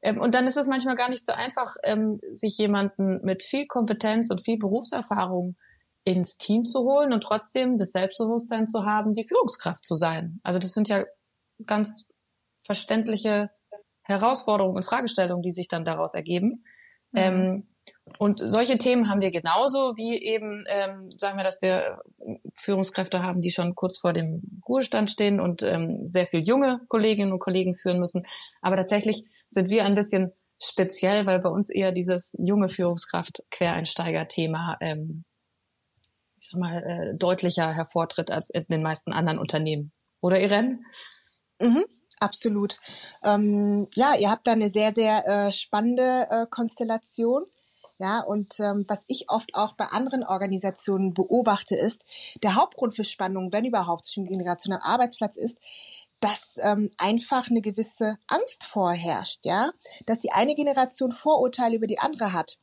Ähm, 0.00 0.20
und 0.20 0.36
dann 0.36 0.46
ist 0.46 0.56
es 0.56 0.68
manchmal 0.68 0.94
gar 0.94 1.10
nicht 1.10 1.26
so 1.26 1.32
einfach, 1.32 1.74
ähm, 1.82 2.20
sich 2.30 2.56
jemanden 2.56 3.20
mit 3.24 3.42
viel 3.42 3.66
Kompetenz 3.66 4.30
und 4.30 4.44
viel 4.44 4.58
Berufserfahrung 4.58 5.56
ins 6.04 6.36
Team 6.36 6.66
zu 6.66 6.84
holen 6.84 7.12
und 7.12 7.22
trotzdem 7.22 7.78
das 7.78 7.90
Selbstbewusstsein 7.90 8.68
zu 8.68 8.84
haben, 8.84 9.12
die 9.12 9.26
Führungskraft 9.26 9.84
zu 9.84 9.96
sein. 9.96 10.38
Also 10.44 10.60
das 10.60 10.72
sind 10.72 10.88
ja 10.88 11.04
ganz 11.66 12.06
verständliche 12.68 13.50
Herausforderungen 14.02 14.76
und 14.76 14.84
Fragestellungen, 14.84 15.42
die 15.42 15.52
sich 15.52 15.68
dann 15.68 15.86
daraus 15.86 16.12
ergeben. 16.12 16.64
Mhm. 17.12 17.18
Ähm, 17.18 17.66
und 18.18 18.38
solche 18.38 18.76
Themen 18.76 19.08
haben 19.08 19.22
wir 19.22 19.30
genauso 19.30 19.96
wie 19.96 20.22
eben, 20.22 20.62
ähm, 20.68 21.08
sagen 21.16 21.38
wir, 21.38 21.44
dass 21.44 21.62
wir 21.62 22.02
Führungskräfte 22.58 23.22
haben, 23.22 23.40
die 23.40 23.50
schon 23.50 23.74
kurz 23.74 23.96
vor 23.96 24.12
dem 24.12 24.60
Ruhestand 24.68 25.10
stehen 25.10 25.40
und 25.40 25.62
ähm, 25.62 26.04
sehr 26.04 26.26
viel 26.26 26.40
junge 26.40 26.82
Kolleginnen 26.88 27.32
und 27.32 27.38
Kollegen 27.38 27.74
führen 27.74 27.98
müssen. 27.98 28.22
Aber 28.60 28.76
tatsächlich 28.76 29.24
sind 29.48 29.70
wir 29.70 29.86
ein 29.86 29.94
bisschen 29.94 30.28
speziell, 30.62 31.24
weil 31.24 31.40
bei 31.40 31.48
uns 31.48 31.70
eher 31.70 31.92
dieses 31.92 32.36
junge 32.38 32.68
Führungskraft-Quereinsteiger-Thema, 32.68 34.76
ähm, 34.82 35.24
ich 36.38 36.48
sag 36.50 36.60
mal, 36.60 36.84
äh, 36.84 37.14
deutlicher 37.16 37.72
hervortritt 37.72 38.30
als 38.30 38.50
in 38.50 38.66
den 38.68 38.82
meisten 38.82 39.14
anderen 39.14 39.38
Unternehmen. 39.38 39.92
Oder 40.20 40.42
Irene? 40.42 40.80
Mhm. 41.58 41.86
Absolut. 42.20 42.80
Ähm, 43.24 43.88
ja, 43.94 44.14
ihr 44.14 44.30
habt 44.30 44.46
da 44.46 44.52
eine 44.52 44.70
sehr, 44.70 44.92
sehr 44.94 45.26
äh, 45.26 45.52
spannende 45.52 46.26
äh, 46.30 46.46
Konstellation. 46.50 47.44
Ja, 48.00 48.20
und 48.20 48.60
ähm, 48.60 48.84
was 48.86 49.04
ich 49.08 49.28
oft 49.28 49.50
auch 49.54 49.72
bei 49.72 49.86
anderen 49.86 50.22
Organisationen 50.22 51.14
beobachte, 51.14 51.74
ist, 51.74 52.04
der 52.44 52.54
Hauptgrund 52.54 52.94
für 52.94 53.04
Spannung, 53.04 53.52
wenn 53.52 53.64
überhaupt 53.64 54.06
zwischen 54.06 54.26
Generation 54.26 54.72
am 54.72 54.82
Arbeitsplatz 54.82 55.36
ist, 55.36 55.58
dass 56.20 56.58
ähm, 56.58 56.90
einfach 56.96 57.48
eine 57.50 57.60
gewisse 57.60 58.16
Angst 58.28 58.64
vorherrscht, 58.64 59.44
ja, 59.44 59.72
dass 60.06 60.20
die 60.20 60.30
eine 60.30 60.54
Generation 60.54 61.10
Vorurteile 61.10 61.76
über 61.76 61.88
die 61.88 61.98
andere 61.98 62.32
hat. 62.32 62.58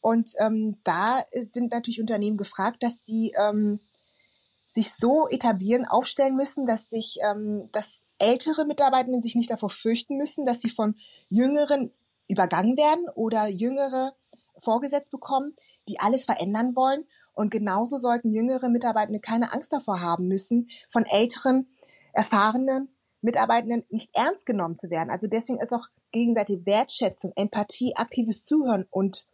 Und 0.00 0.30
ähm, 0.38 0.78
da 0.84 1.22
sind 1.34 1.72
natürlich 1.72 2.00
Unternehmen 2.00 2.38
gefragt, 2.38 2.82
dass 2.82 3.04
sie 3.04 3.32
ähm, 3.38 3.80
sich 4.64 4.94
so 4.94 5.28
etablieren, 5.28 5.86
aufstellen 5.86 6.36
müssen, 6.36 6.66
dass 6.66 6.88
sich, 6.88 7.18
ähm, 7.22 7.68
dass 7.72 8.04
ältere 8.20 8.66
Mitarbeitenden 8.66 9.22
sich 9.22 9.34
nicht 9.34 9.50
davor 9.50 9.70
fürchten 9.70 10.16
müssen, 10.16 10.46
dass 10.46 10.60
sie 10.60 10.70
von 10.70 10.94
Jüngeren 11.28 11.92
übergangen 12.28 12.76
werden 12.76 13.06
oder 13.14 13.48
Jüngere 13.48 14.12
vorgesetzt 14.60 15.10
bekommen, 15.10 15.54
die 15.88 15.98
alles 15.98 16.24
verändern 16.24 16.76
wollen. 16.76 17.04
Und 17.32 17.50
genauso 17.50 17.96
sollten 17.98 18.32
jüngere 18.32 18.68
Mitarbeitende 18.68 19.20
keine 19.20 19.52
Angst 19.52 19.72
davor 19.72 20.00
haben 20.00 20.28
müssen, 20.28 20.68
von 20.90 21.06
älteren, 21.06 21.68
erfahrenen 22.12 22.88
Mitarbeitenden 23.22 23.84
nicht 23.88 24.10
ernst 24.14 24.46
genommen 24.46 24.76
zu 24.76 24.90
werden. 24.90 25.10
Also 25.10 25.26
deswegen 25.26 25.60
ist 25.60 25.72
auch 25.72 25.86
gegenseitige 26.12 26.66
Wertschätzung, 26.66 27.32
Empathie, 27.36 27.96
aktives 27.96 28.44
Zuhören 28.44 28.86
und 28.90 29.26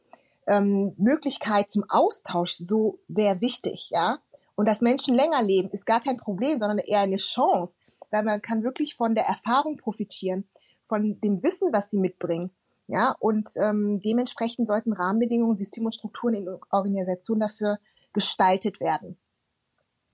ähm, 0.47 0.95
Möglichkeit 0.97 1.71
zum 1.71 1.85
Austausch 1.89 2.55
so 2.55 2.99
sehr 3.09 3.41
wichtig, 3.41 3.91
ja. 3.91 4.19
Und 4.55 4.69
dass 4.69 4.81
Menschen 4.81 5.15
länger 5.15 5.43
leben, 5.43 5.69
ist 5.69 5.85
gar 5.87 6.01
kein 6.01 6.17
Problem, 6.17 6.59
sondern 6.59 6.79
eher 6.79 7.01
eine 7.01 7.19
Chance, 7.19 7.77
man 8.11 8.43
kann 8.43 8.63
wirklich 8.63 8.97
von 8.97 9.15
der 9.15 9.25
Erfahrung 9.27 9.77
profitieren, 9.77 10.49
von 10.87 11.21
dem 11.21 11.43
Wissen, 11.43 11.71
was 11.73 11.91
sie 11.91 11.99
mitbringen. 11.99 12.51
Ja, 12.89 13.17
und 13.19 13.51
ähm, 13.61 14.01
dementsprechend 14.01 14.69
sollten 14.69 14.93
Rahmenbedingungen, 14.93 15.57
Systeme 15.57 15.87
und 15.87 15.95
Strukturen 15.95 16.35
in 16.35 16.49
Organisationen 16.71 17.41
dafür 17.41 17.79
gestaltet 18.13 18.81
werden. 18.81 19.19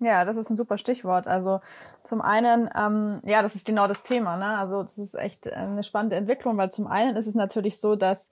Ja, 0.02 0.24
das 0.24 0.36
ist 0.36 0.50
ein 0.50 0.56
super 0.56 0.78
Stichwort. 0.78 1.28
Also 1.28 1.60
zum 2.02 2.20
einen, 2.22 2.68
ähm, 2.76 3.20
ja, 3.24 3.40
das 3.42 3.54
ist 3.54 3.64
genau 3.64 3.86
das 3.86 4.02
Thema. 4.02 4.36
Ne? 4.36 4.58
Also 4.58 4.82
das 4.82 4.98
ist 4.98 5.14
echt 5.14 5.52
eine 5.52 5.84
spannende 5.84 6.16
Entwicklung, 6.16 6.56
weil 6.56 6.72
zum 6.72 6.88
einen 6.88 7.14
ist 7.14 7.28
es 7.28 7.36
natürlich 7.36 7.78
so, 7.78 7.94
dass 7.94 8.30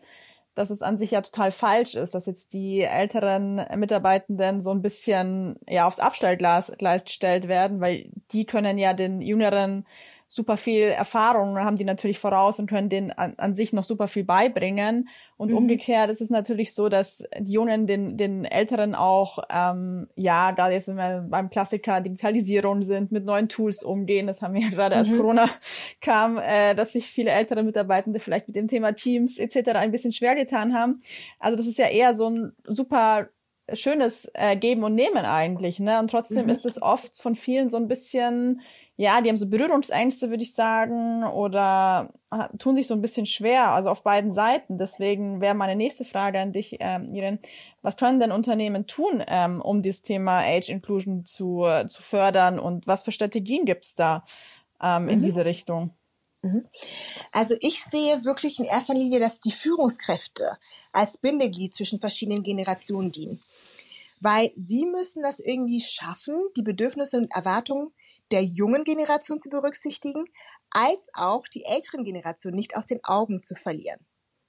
dass 0.54 0.71
es 0.71 0.83
an 0.83 0.99
sich 0.99 1.12
ja 1.12 1.21
total 1.21 1.52
falsch 1.52 1.95
ist, 1.95 2.14
dass 2.14 2.26
jetzt 2.26 2.52
die 2.52 2.83
älteren 2.83 3.64
Mitarbeitenden 3.76 4.61
so 4.61 4.71
ein 4.71 4.83
bisschen 4.83 5.57
ja 5.69 5.87
aufs 5.87 6.00
Abstellgleis 6.00 6.73
gestellt 7.04 7.49
werden, 7.49 7.80
weil 7.80 8.11
die 8.33 8.45
können 8.45 8.78
ja 8.78 8.92
den 8.92 9.21
jüngeren 9.21 9.87
super 10.32 10.56
viel 10.56 10.82
Erfahrung 10.82 11.58
haben 11.58 11.76
die 11.76 11.84
natürlich 11.84 12.20
voraus 12.20 12.60
und 12.60 12.70
können 12.70 12.88
denen 12.88 13.10
an, 13.10 13.34
an 13.37 13.52
sich 13.52 13.72
noch 13.72 13.82
super 13.82 14.06
viel 14.06 14.22
beibringen. 14.22 15.08
Und 15.37 15.50
mhm. 15.50 15.56
umgekehrt 15.56 16.08
ist 16.08 16.20
es 16.20 16.30
natürlich 16.30 16.72
so, 16.72 16.88
dass 16.88 17.25
die 17.37 17.52
Jungen 17.52 17.88
den, 17.88 18.16
den 18.16 18.44
Älteren 18.44 18.94
auch, 18.94 19.40
ähm, 19.50 20.06
ja, 20.14 20.52
da 20.52 20.70
jetzt 20.70 20.87
wir 20.87 21.26
beim 21.28 21.50
Klassiker 21.50 22.00
Digitalisierung 22.00 22.80
sind, 22.80 23.10
mit 23.10 23.25
neuen 23.25 23.49
Tools 23.49 23.82
umgehen. 23.82 24.28
Das 24.28 24.40
haben 24.40 24.54
wir 24.54 24.62
ja 24.62 24.68
gerade, 24.68 24.94
als 24.94 25.10
mhm. 25.10 25.16
Corona 25.16 25.46
kam, 26.00 26.38
äh, 26.38 26.76
dass 26.76 26.92
sich 26.92 27.06
viele 27.06 27.32
ältere 27.32 27.64
Mitarbeitende 27.64 28.20
vielleicht 28.20 28.46
mit 28.46 28.54
dem 28.54 28.68
Thema 28.68 28.92
Teams 28.92 29.37
etc. 29.37 29.70
ein 29.70 29.90
bisschen 29.90 30.12
schwer 30.12 30.37
getan 30.37 30.75
haben. 30.75 31.02
Also 31.40 31.56
das 31.56 31.66
ist 31.66 31.78
ja 31.78 31.88
eher 31.88 32.14
so 32.14 32.30
ein 32.30 32.52
super 32.68 33.30
schönes 33.72 34.30
äh, 34.34 34.56
Geben 34.56 34.84
und 34.84 34.94
Nehmen 34.94 35.25
eigentlich, 35.25 35.80
ne? 35.80 35.99
Und 35.99 36.10
trotzdem 36.10 36.44
mhm. 36.44 36.50
ist 36.50 36.66
es 36.66 36.80
oft 36.80 37.20
von 37.20 37.34
vielen 37.34 37.70
so 37.70 37.76
ein 37.76 37.88
bisschen 37.88 38.60
ja, 39.00 39.23
die 39.23 39.30
haben 39.30 39.38
so 39.38 39.49
Berührungsängste, 39.49 40.28
würde 40.28 40.42
ich 40.42 40.54
sagen, 40.54 41.25
oder 41.25 42.12
tun 42.59 42.75
sich 42.75 42.87
so 42.87 42.92
ein 42.92 43.00
bisschen 43.00 43.25
schwer, 43.25 43.71
also 43.71 43.88
auf 43.88 44.02
beiden 44.02 44.30
Seiten. 44.30 44.76
Deswegen 44.76 45.40
wäre 45.40 45.54
meine 45.54 45.75
nächste 45.75 46.04
Frage 46.04 46.38
an 46.38 46.52
dich, 46.52 46.76
ähm, 46.80 47.07
Irene. 47.09 47.38
Was 47.80 47.97
können 47.97 48.21
denn 48.21 48.30
Unternehmen 48.30 48.87
tun, 48.87 49.25
ähm, 49.26 49.62
um 49.62 49.80
dieses 49.80 50.02
Thema 50.02 50.40
Age 50.40 50.69
Inclusion 50.69 51.25
zu, 51.25 51.66
zu 51.88 52.02
fördern 52.02 52.59
und 52.59 52.87
was 52.87 53.02
für 53.02 53.11
Strategien 53.11 53.64
gibt's 53.64 53.95
da 53.95 54.23
ähm, 54.83 55.09
in 55.09 55.21
mhm. 55.21 55.25
diese 55.25 55.47
Richtung? 55.47 55.95
Mhm. 56.42 56.66
Also 57.33 57.54
ich 57.61 57.83
sehe 57.83 58.23
wirklich 58.26 58.59
in 58.59 58.66
erster 58.66 58.92
Linie, 58.92 59.19
dass 59.19 59.40
die 59.40 59.50
Führungskräfte 59.50 60.59
als 60.92 61.16
Bindeglied 61.16 61.75
zwischen 61.75 62.00
verschiedenen 62.00 62.42
Generationen 62.42 63.12
dienen. 63.12 63.42
Weil 64.21 64.50
sie 64.59 64.85
müssen 64.85 65.23
das 65.23 65.38
irgendwie 65.38 65.80
schaffen, 65.80 66.35
die 66.54 66.62
Bedürfnisse 66.62 67.16
und 67.16 67.33
Erwartungen 67.33 67.92
der 68.30 68.42
jungen 68.44 68.84
Generation 68.84 69.40
zu 69.40 69.50
berücksichtigen, 69.50 70.25
als 70.70 71.10
auch 71.14 71.46
die 71.49 71.64
älteren 71.64 72.04
Generationen 72.04 72.56
nicht 72.56 72.76
aus 72.76 72.87
den 72.87 73.02
Augen 73.04 73.42
zu 73.42 73.54
verlieren. 73.54 74.00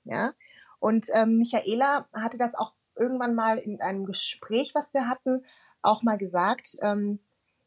Ja, 0.03 0.33
und 0.79 1.07
ähm, 1.13 1.37
Michaela 1.37 2.07
hatte 2.13 2.37
das 2.37 2.55
auch 2.55 2.73
irgendwann 2.95 3.35
mal 3.35 3.57
in 3.57 3.81
einem 3.81 4.05
Gespräch, 4.05 4.73
was 4.73 4.93
wir 4.93 5.07
hatten, 5.07 5.45
auch 5.81 6.03
mal 6.03 6.17
gesagt. 6.17 6.77
Ähm, 6.81 7.19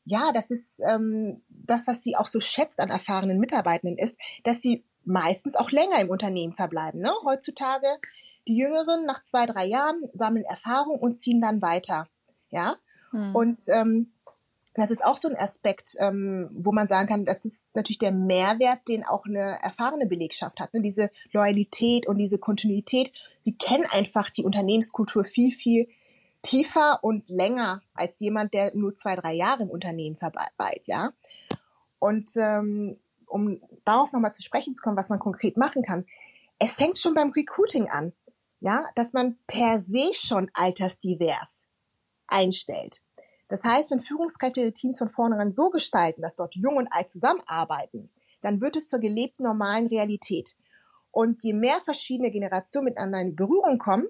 ja, 0.04 0.32
das 0.32 0.50
ist 0.50 0.80
ähm, 0.88 1.42
das, 1.48 1.86
was 1.86 2.02
sie 2.02 2.16
auch 2.16 2.26
so 2.26 2.40
schätzt 2.40 2.80
an 2.80 2.90
erfahrenen 2.90 3.38
Mitarbeitenden 3.38 3.96
ist, 3.96 4.18
dass 4.42 4.60
sie 4.60 4.84
meistens 5.04 5.54
auch 5.54 5.70
länger 5.70 6.00
im 6.00 6.10
Unternehmen 6.10 6.54
verbleiben. 6.54 7.00
Ne? 7.00 7.12
Heutzutage 7.24 7.86
die 8.46 8.56
Jüngeren 8.56 9.06
nach 9.06 9.22
zwei, 9.22 9.46
drei 9.46 9.64
Jahren 9.64 10.02
sammeln 10.12 10.44
Erfahrung 10.44 10.98
und 10.98 11.16
ziehen 11.16 11.40
dann 11.40 11.62
weiter. 11.62 12.06
Ja, 12.50 12.76
hm. 13.10 13.34
und 13.34 13.62
ähm, 13.68 14.12
das 14.74 14.90
ist 14.90 15.04
auch 15.04 15.16
so 15.16 15.28
ein 15.28 15.36
Aspekt, 15.36 15.96
ähm, 16.00 16.50
wo 16.52 16.72
man 16.72 16.88
sagen 16.88 17.08
kann, 17.08 17.24
das 17.24 17.44
ist 17.44 17.74
natürlich 17.76 17.98
der 18.00 18.12
Mehrwert, 18.12 18.88
den 18.88 19.04
auch 19.04 19.24
eine 19.24 19.62
erfahrene 19.62 20.06
Belegschaft 20.06 20.58
hat. 20.58 20.74
Ne? 20.74 20.80
Diese 20.80 21.10
Loyalität 21.32 22.08
und 22.08 22.18
diese 22.18 22.38
Kontinuität. 22.38 23.12
Sie 23.40 23.56
kennen 23.56 23.86
einfach 23.86 24.30
die 24.30 24.42
Unternehmenskultur 24.42 25.24
viel, 25.24 25.52
viel 25.52 25.88
tiefer 26.42 26.98
und 27.02 27.28
länger 27.28 27.82
als 27.94 28.18
jemand, 28.20 28.52
der 28.52 28.74
nur 28.74 28.94
zwei, 28.94 29.14
drei 29.16 29.32
Jahre 29.32 29.62
im 29.62 29.70
Unternehmen 29.70 30.16
verweilt, 30.16 30.86
ja. 30.86 31.12
Und 32.00 32.36
ähm, 32.36 32.98
um 33.26 33.60
darauf 33.84 34.12
nochmal 34.12 34.34
zu 34.34 34.42
sprechen 34.42 34.74
zu 34.74 34.82
kommen, 34.82 34.96
was 34.96 35.08
man 35.08 35.18
konkret 35.18 35.56
machen 35.56 35.82
kann, 35.82 36.04
es 36.58 36.74
fängt 36.74 36.98
schon 36.98 37.14
beim 37.14 37.30
Recruiting 37.30 37.88
an, 37.88 38.12
ja, 38.60 38.84
dass 38.94 39.12
man 39.12 39.38
per 39.46 39.78
se 39.78 40.12
schon 40.14 40.50
altersdivers 40.52 41.64
einstellt. 42.26 43.00
Das 43.54 43.62
heißt, 43.62 43.92
wenn 43.92 44.00
Führungskräfte 44.00 44.62
ihre 44.62 44.72
Teams 44.72 44.98
von 44.98 45.08
vornherein 45.08 45.52
so 45.52 45.70
gestalten, 45.70 46.22
dass 46.22 46.34
dort 46.34 46.56
jung 46.56 46.74
und 46.74 46.88
alt 46.90 47.08
zusammenarbeiten, 47.08 48.10
dann 48.42 48.60
wird 48.60 48.74
es 48.74 48.88
zur 48.88 48.98
gelebten 48.98 49.44
normalen 49.44 49.86
Realität. 49.86 50.56
Und 51.12 51.40
je 51.44 51.52
mehr 51.52 51.76
verschiedene 51.76 52.32
Generationen 52.32 52.86
miteinander 52.86 53.20
in 53.20 53.36
Berührung 53.36 53.78
kommen, 53.78 54.08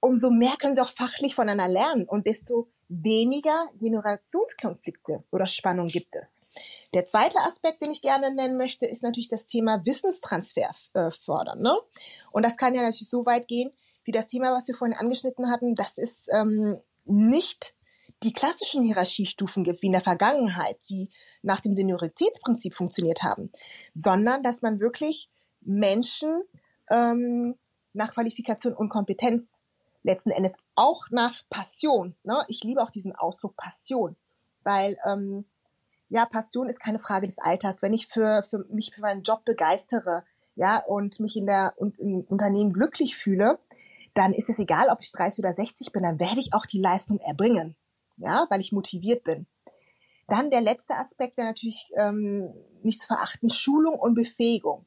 umso 0.00 0.30
mehr 0.30 0.56
können 0.58 0.74
sie 0.74 0.82
auch 0.82 0.88
fachlich 0.88 1.36
voneinander 1.36 1.72
lernen 1.72 2.04
und 2.04 2.26
desto 2.26 2.66
weniger 2.88 3.64
Generationskonflikte 3.80 5.22
oder 5.30 5.46
Spannung 5.46 5.86
gibt 5.86 6.16
es. 6.16 6.40
Der 6.94 7.06
zweite 7.06 7.38
Aspekt, 7.46 7.80
den 7.80 7.92
ich 7.92 8.02
gerne 8.02 8.34
nennen 8.34 8.56
möchte, 8.56 8.86
ist 8.86 9.04
natürlich 9.04 9.28
das 9.28 9.46
Thema 9.46 9.86
Wissenstransfer 9.86 10.68
äh, 10.94 11.12
fördern. 11.12 11.60
Ne? 11.60 11.78
Und 12.32 12.44
das 12.44 12.56
kann 12.56 12.74
ja 12.74 12.82
natürlich 12.82 13.08
so 13.08 13.24
weit 13.24 13.46
gehen, 13.46 13.70
wie 14.02 14.10
das 14.10 14.26
Thema, 14.26 14.52
was 14.52 14.66
wir 14.66 14.74
vorhin 14.74 14.96
angeschnitten 14.96 15.48
hatten, 15.48 15.76
dass 15.76 15.96
es 15.96 16.26
ähm, 16.36 16.80
nicht 17.04 17.76
die 18.24 18.32
klassischen 18.32 18.82
Hierarchiestufen 18.82 19.64
gibt, 19.64 19.82
wie 19.82 19.86
in 19.86 19.92
der 19.92 20.00
Vergangenheit, 20.00 20.78
die 20.88 21.10
nach 21.42 21.60
dem 21.60 21.74
Senioritätsprinzip 21.74 22.74
funktioniert 22.74 23.22
haben, 23.22 23.50
sondern 23.92 24.42
dass 24.42 24.62
man 24.62 24.80
wirklich 24.80 25.28
Menschen 25.60 26.42
ähm, 26.90 27.54
nach 27.92 28.12
Qualifikation 28.14 28.72
und 28.72 28.88
Kompetenz 28.88 29.60
letzten 30.02 30.30
Endes 30.30 30.54
auch 30.74 31.10
nach 31.10 31.34
Passion. 31.50 32.14
Ne? 32.24 32.42
Ich 32.48 32.64
liebe 32.64 32.82
auch 32.82 32.90
diesen 32.90 33.14
Ausdruck 33.14 33.56
Passion, 33.56 34.16
weil 34.62 34.96
ähm, 35.06 35.44
ja 36.08 36.26
Passion 36.26 36.68
ist 36.68 36.80
keine 36.80 36.98
Frage 36.98 37.26
des 37.26 37.38
Alters. 37.38 37.82
Wenn 37.82 37.92
ich 37.92 38.08
für, 38.08 38.42
für 38.42 38.64
mich 38.70 38.94
für 38.94 39.00
meinen 39.00 39.22
Job 39.22 39.44
begeistere, 39.44 40.24
ja 40.56 40.78
und 40.78 41.20
mich 41.20 41.36
in 41.36 41.46
der 41.46 41.74
und 41.76 41.98
im 41.98 42.22
Unternehmen 42.22 42.72
glücklich 42.72 43.16
fühle, 43.16 43.58
dann 44.14 44.32
ist 44.32 44.48
es 44.48 44.58
egal, 44.58 44.88
ob 44.90 44.98
ich 45.02 45.12
30 45.12 45.44
oder 45.44 45.52
60 45.52 45.92
bin, 45.92 46.02
dann 46.02 46.20
werde 46.20 46.38
ich 46.38 46.54
auch 46.54 46.66
die 46.66 46.80
Leistung 46.80 47.18
erbringen, 47.18 47.76
ja, 48.16 48.46
weil 48.50 48.60
ich 48.60 48.72
motiviert 48.72 49.24
bin. 49.24 49.46
Dann 50.28 50.50
der 50.50 50.60
letzte 50.60 50.94
Aspekt 50.94 51.36
wäre 51.36 51.48
natürlich 51.48 51.90
ähm, 51.96 52.54
nicht 52.82 53.00
zu 53.00 53.06
verachten 53.06 53.50
Schulung 53.50 53.98
und 53.98 54.14
Befähigung. 54.14 54.86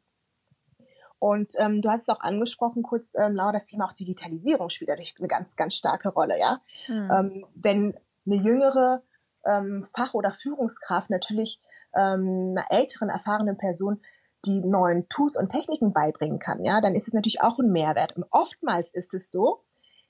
Und 1.19 1.53
ähm, 1.59 1.81
du 1.81 1.89
hast 1.89 2.01
es 2.01 2.09
auch 2.09 2.19
angesprochen, 2.19 2.83
kurz, 2.83 3.15
ähm, 3.15 3.35
Laura, 3.35 3.51
das 3.51 3.65
Thema 3.65 3.85
auch 3.85 3.93
Digitalisierung 3.93 4.69
spielt 4.69 4.89
dadurch 4.89 5.15
eine 5.17 5.27
ganz, 5.27 5.55
ganz 5.55 5.73
starke 5.73 6.09
Rolle, 6.09 6.39
ja. 6.39 6.61
Mhm. 6.87 7.11
Ähm, 7.11 7.45
wenn 7.55 7.99
eine 8.25 8.35
jüngere 8.35 9.01
ähm, 9.47 9.87
Fach- 9.95 10.13
oder 10.13 10.31
Führungskraft 10.31 11.09
natürlich 11.09 11.59
ähm, 11.95 12.55
einer 12.55 12.65
älteren, 12.69 13.09
erfahrenen 13.09 13.57
Person 13.57 14.01
die 14.45 14.61
neuen 14.61 15.09
Tools 15.09 15.35
und 15.35 15.49
Techniken 15.49 15.93
beibringen 15.93 16.39
kann, 16.39 16.63
ja, 16.63 16.81
dann 16.81 16.93
ist 16.93 17.07
es 17.07 17.13
natürlich 17.13 17.41
auch 17.41 17.57
ein 17.57 17.71
Mehrwert. 17.71 18.15
Und 18.15 18.25
oftmals 18.29 18.91
ist 18.93 19.13
es 19.13 19.31
so, 19.31 19.63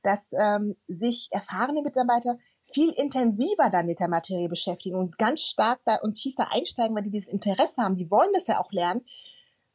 dass 0.03 0.31
ähm, 0.37 0.75
sich 0.87 1.29
erfahrene 1.31 1.81
Mitarbeiter 1.81 2.37
viel 2.71 2.91
intensiver 2.91 3.69
dann 3.71 3.85
mit 3.85 3.99
der 3.99 4.09
Materie 4.09 4.49
beschäftigen 4.49 4.97
und 4.97 5.17
ganz 5.17 5.41
stark 5.41 5.79
da 5.85 5.95
und 5.97 6.15
tief 6.15 6.35
da 6.35 6.45
einsteigen, 6.51 6.95
weil 6.95 7.03
die 7.03 7.11
dieses 7.11 7.31
Interesse 7.31 7.81
haben. 7.81 7.95
Die 7.95 8.11
wollen 8.11 8.31
das 8.33 8.47
ja 8.47 8.59
auch 8.59 8.71
lernen. 8.71 9.05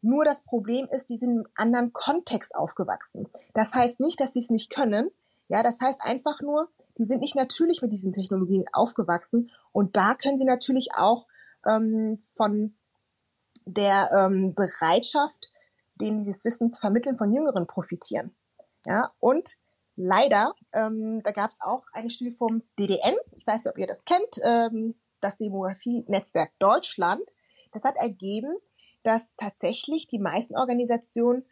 Nur 0.02 0.24
das 0.24 0.42
Problem 0.42 0.88
ist, 0.90 1.08
die 1.10 1.16
sind 1.16 1.30
in 1.30 1.36
einem 1.38 1.48
anderen 1.54 1.92
Kontext 1.92 2.54
aufgewachsen. 2.54 3.28
Das 3.54 3.72
heißt 3.72 4.00
nicht, 4.00 4.20
dass 4.20 4.32
sie 4.32 4.40
es 4.40 4.50
nicht 4.50 4.70
können. 4.70 5.10
Ja, 5.48 5.62
das 5.62 5.80
heißt 5.80 6.00
einfach 6.02 6.40
nur, 6.40 6.68
die 6.98 7.04
sind 7.04 7.20
nicht 7.20 7.36
natürlich 7.36 7.82
mit 7.82 7.92
diesen 7.92 8.12
Technologien 8.12 8.64
aufgewachsen. 8.72 9.50
Und 9.70 9.96
da 9.96 10.14
können 10.14 10.38
sie 10.38 10.44
natürlich 10.44 10.90
auch 10.94 11.26
ähm, 11.68 12.18
von 12.34 12.74
der 13.64 14.10
ähm, 14.18 14.54
Bereitschaft, 14.54 15.50
denen 15.94 16.18
dieses 16.18 16.44
Wissen 16.44 16.72
zu 16.72 16.80
vermitteln, 16.80 17.16
von 17.16 17.32
Jüngeren 17.32 17.66
profitieren. 17.66 18.34
Ja, 18.86 19.12
und 19.20 19.56
leider, 20.02 20.54
ähm, 20.72 21.22
da 21.22 21.30
gab 21.30 21.50
es 21.50 21.60
auch 21.60 21.84
eine 21.92 22.10
Studie 22.10 22.32
vom 22.32 22.62
DDN, 22.78 23.16
ich 23.36 23.46
weiß 23.46 23.64
nicht, 23.64 23.72
ob 23.72 23.78
ihr 23.78 23.86
das 23.86 24.04
kennt, 24.04 24.38
ähm, 24.44 24.94
das 25.20 25.36
Demografie-Netzwerk 25.36 26.52
Deutschland. 26.58 27.22
Das 27.72 27.84
hat 27.84 27.96
ergeben, 27.96 28.56
dass 29.02 29.36
tatsächlich 29.36 30.06
die 30.06 30.18
meisten 30.18 30.56
Organisationen 30.56 31.44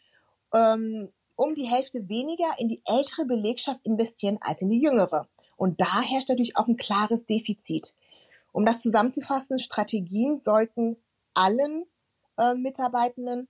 ähm, 0.54 1.10
um 1.36 1.54
die 1.54 1.68
Hälfte 1.68 2.08
weniger 2.08 2.48
in 2.58 2.68
die 2.68 2.82
ältere 2.84 3.24
Belegschaft 3.24 3.80
investieren 3.84 4.38
als 4.42 4.60
in 4.62 4.68
die 4.68 4.82
jüngere. 4.82 5.28
Und 5.56 5.80
da 5.80 6.02
herrscht 6.02 6.28
natürlich 6.28 6.56
auch 6.56 6.68
ein 6.68 6.76
klares 6.76 7.26
Defizit. 7.26 7.94
Um 8.52 8.66
das 8.66 8.82
zusammenzufassen, 8.82 9.58
Strategien 9.58 10.40
sollten 10.40 10.96
allen 11.34 11.84
äh, 12.38 12.54
Mitarbeitenden 12.54 13.48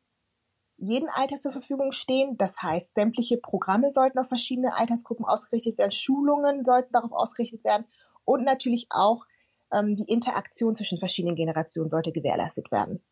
jeden 0.80 1.08
Alter 1.10 1.36
zur 1.36 1.52
Verfügung 1.52 1.92
stehen. 1.92 2.36
Das 2.38 2.62
heißt, 2.62 2.94
sämtliche 2.94 3.36
Programme 3.36 3.90
sollten 3.90 4.18
auf 4.18 4.28
verschiedene 4.28 4.74
Altersgruppen 4.74 5.26
ausgerichtet 5.26 5.78
werden, 5.78 5.92
Schulungen 5.92 6.64
sollten 6.64 6.92
darauf 6.92 7.12
ausgerichtet 7.12 7.62
werden 7.64 7.84
und 8.24 8.44
natürlich 8.44 8.86
auch 8.90 9.24
ähm, 9.72 9.94
die 9.94 10.10
Interaktion 10.10 10.74
zwischen 10.74 10.98
verschiedenen 10.98 11.36
Generationen 11.36 11.90
sollte 11.90 12.12
gewährleistet 12.12 12.72
werden. 12.72 13.02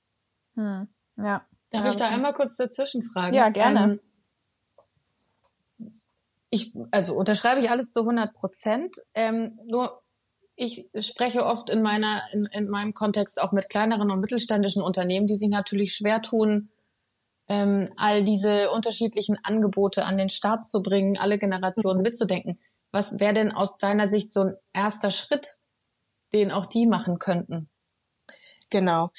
Hm. 0.55 0.89
Ja. 1.17 1.47
Darf 1.71 1.85
ja, 1.85 1.91
ich 1.91 1.97
da 1.97 2.09
einmal 2.09 2.33
kurz 2.33 2.57
dazwischen 2.57 3.05
fragen? 3.05 3.35
Ja, 3.35 3.51
gerne. 3.51 4.01
Ähm, 5.79 5.89
ich, 6.51 6.73
also 6.91 7.15
unterschreibe 7.15 7.61
ich 7.61 7.71
alles 7.71 7.93
zu 7.93 8.01
100 8.01 8.33
Prozent. 8.33 8.97
Ähm, 9.13 9.59
nur 9.67 10.01
ich 10.57 10.89
spreche 10.99 11.45
oft 11.45 11.69
in 11.69 11.83
meiner, 11.83 12.23
in, 12.33 12.47
in 12.47 12.69
meinem 12.69 12.95
Kontext 12.95 13.41
auch 13.41 13.53
mit 13.53 13.69
kleineren 13.69 14.11
und 14.11 14.21
mittelständischen 14.21 14.83
Unternehmen, 14.83 15.27
die 15.27 15.37
sich 15.37 15.51
natürlich 15.51 15.95
schwer 15.95 16.23
tun, 16.23 16.71
ähm, 17.49 17.91
all 17.97 18.23
diese 18.23 18.71
unterschiedlichen 18.71 19.39
Angebote 19.43 20.05
an 20.05 20.19
den 20.19 20.29
Start 20.29 20.67
zu 20.67 20.83
bringen, 20.83 21.19
alle 21.19 21.39
Generationen 21.39 22.03
mitzudenken. 22.03 22.61
Was 22.93 23.19
wäre 23.19 23.35
denn 23.35 23.53
aus 23.53 23.79
deiner 23.79 24.09
Sicht 24.09 24.33
so 24.33 24.43
ein 24.43 24.57
erster 24.73 25.11
Schritt, 25.11 25.61
den 26.33 26.53
auch 26.53 26.67
die 26.67 26.87
machen 26.87 27.19
könnten? 27.19 27.69
Genau. 28.71 29.11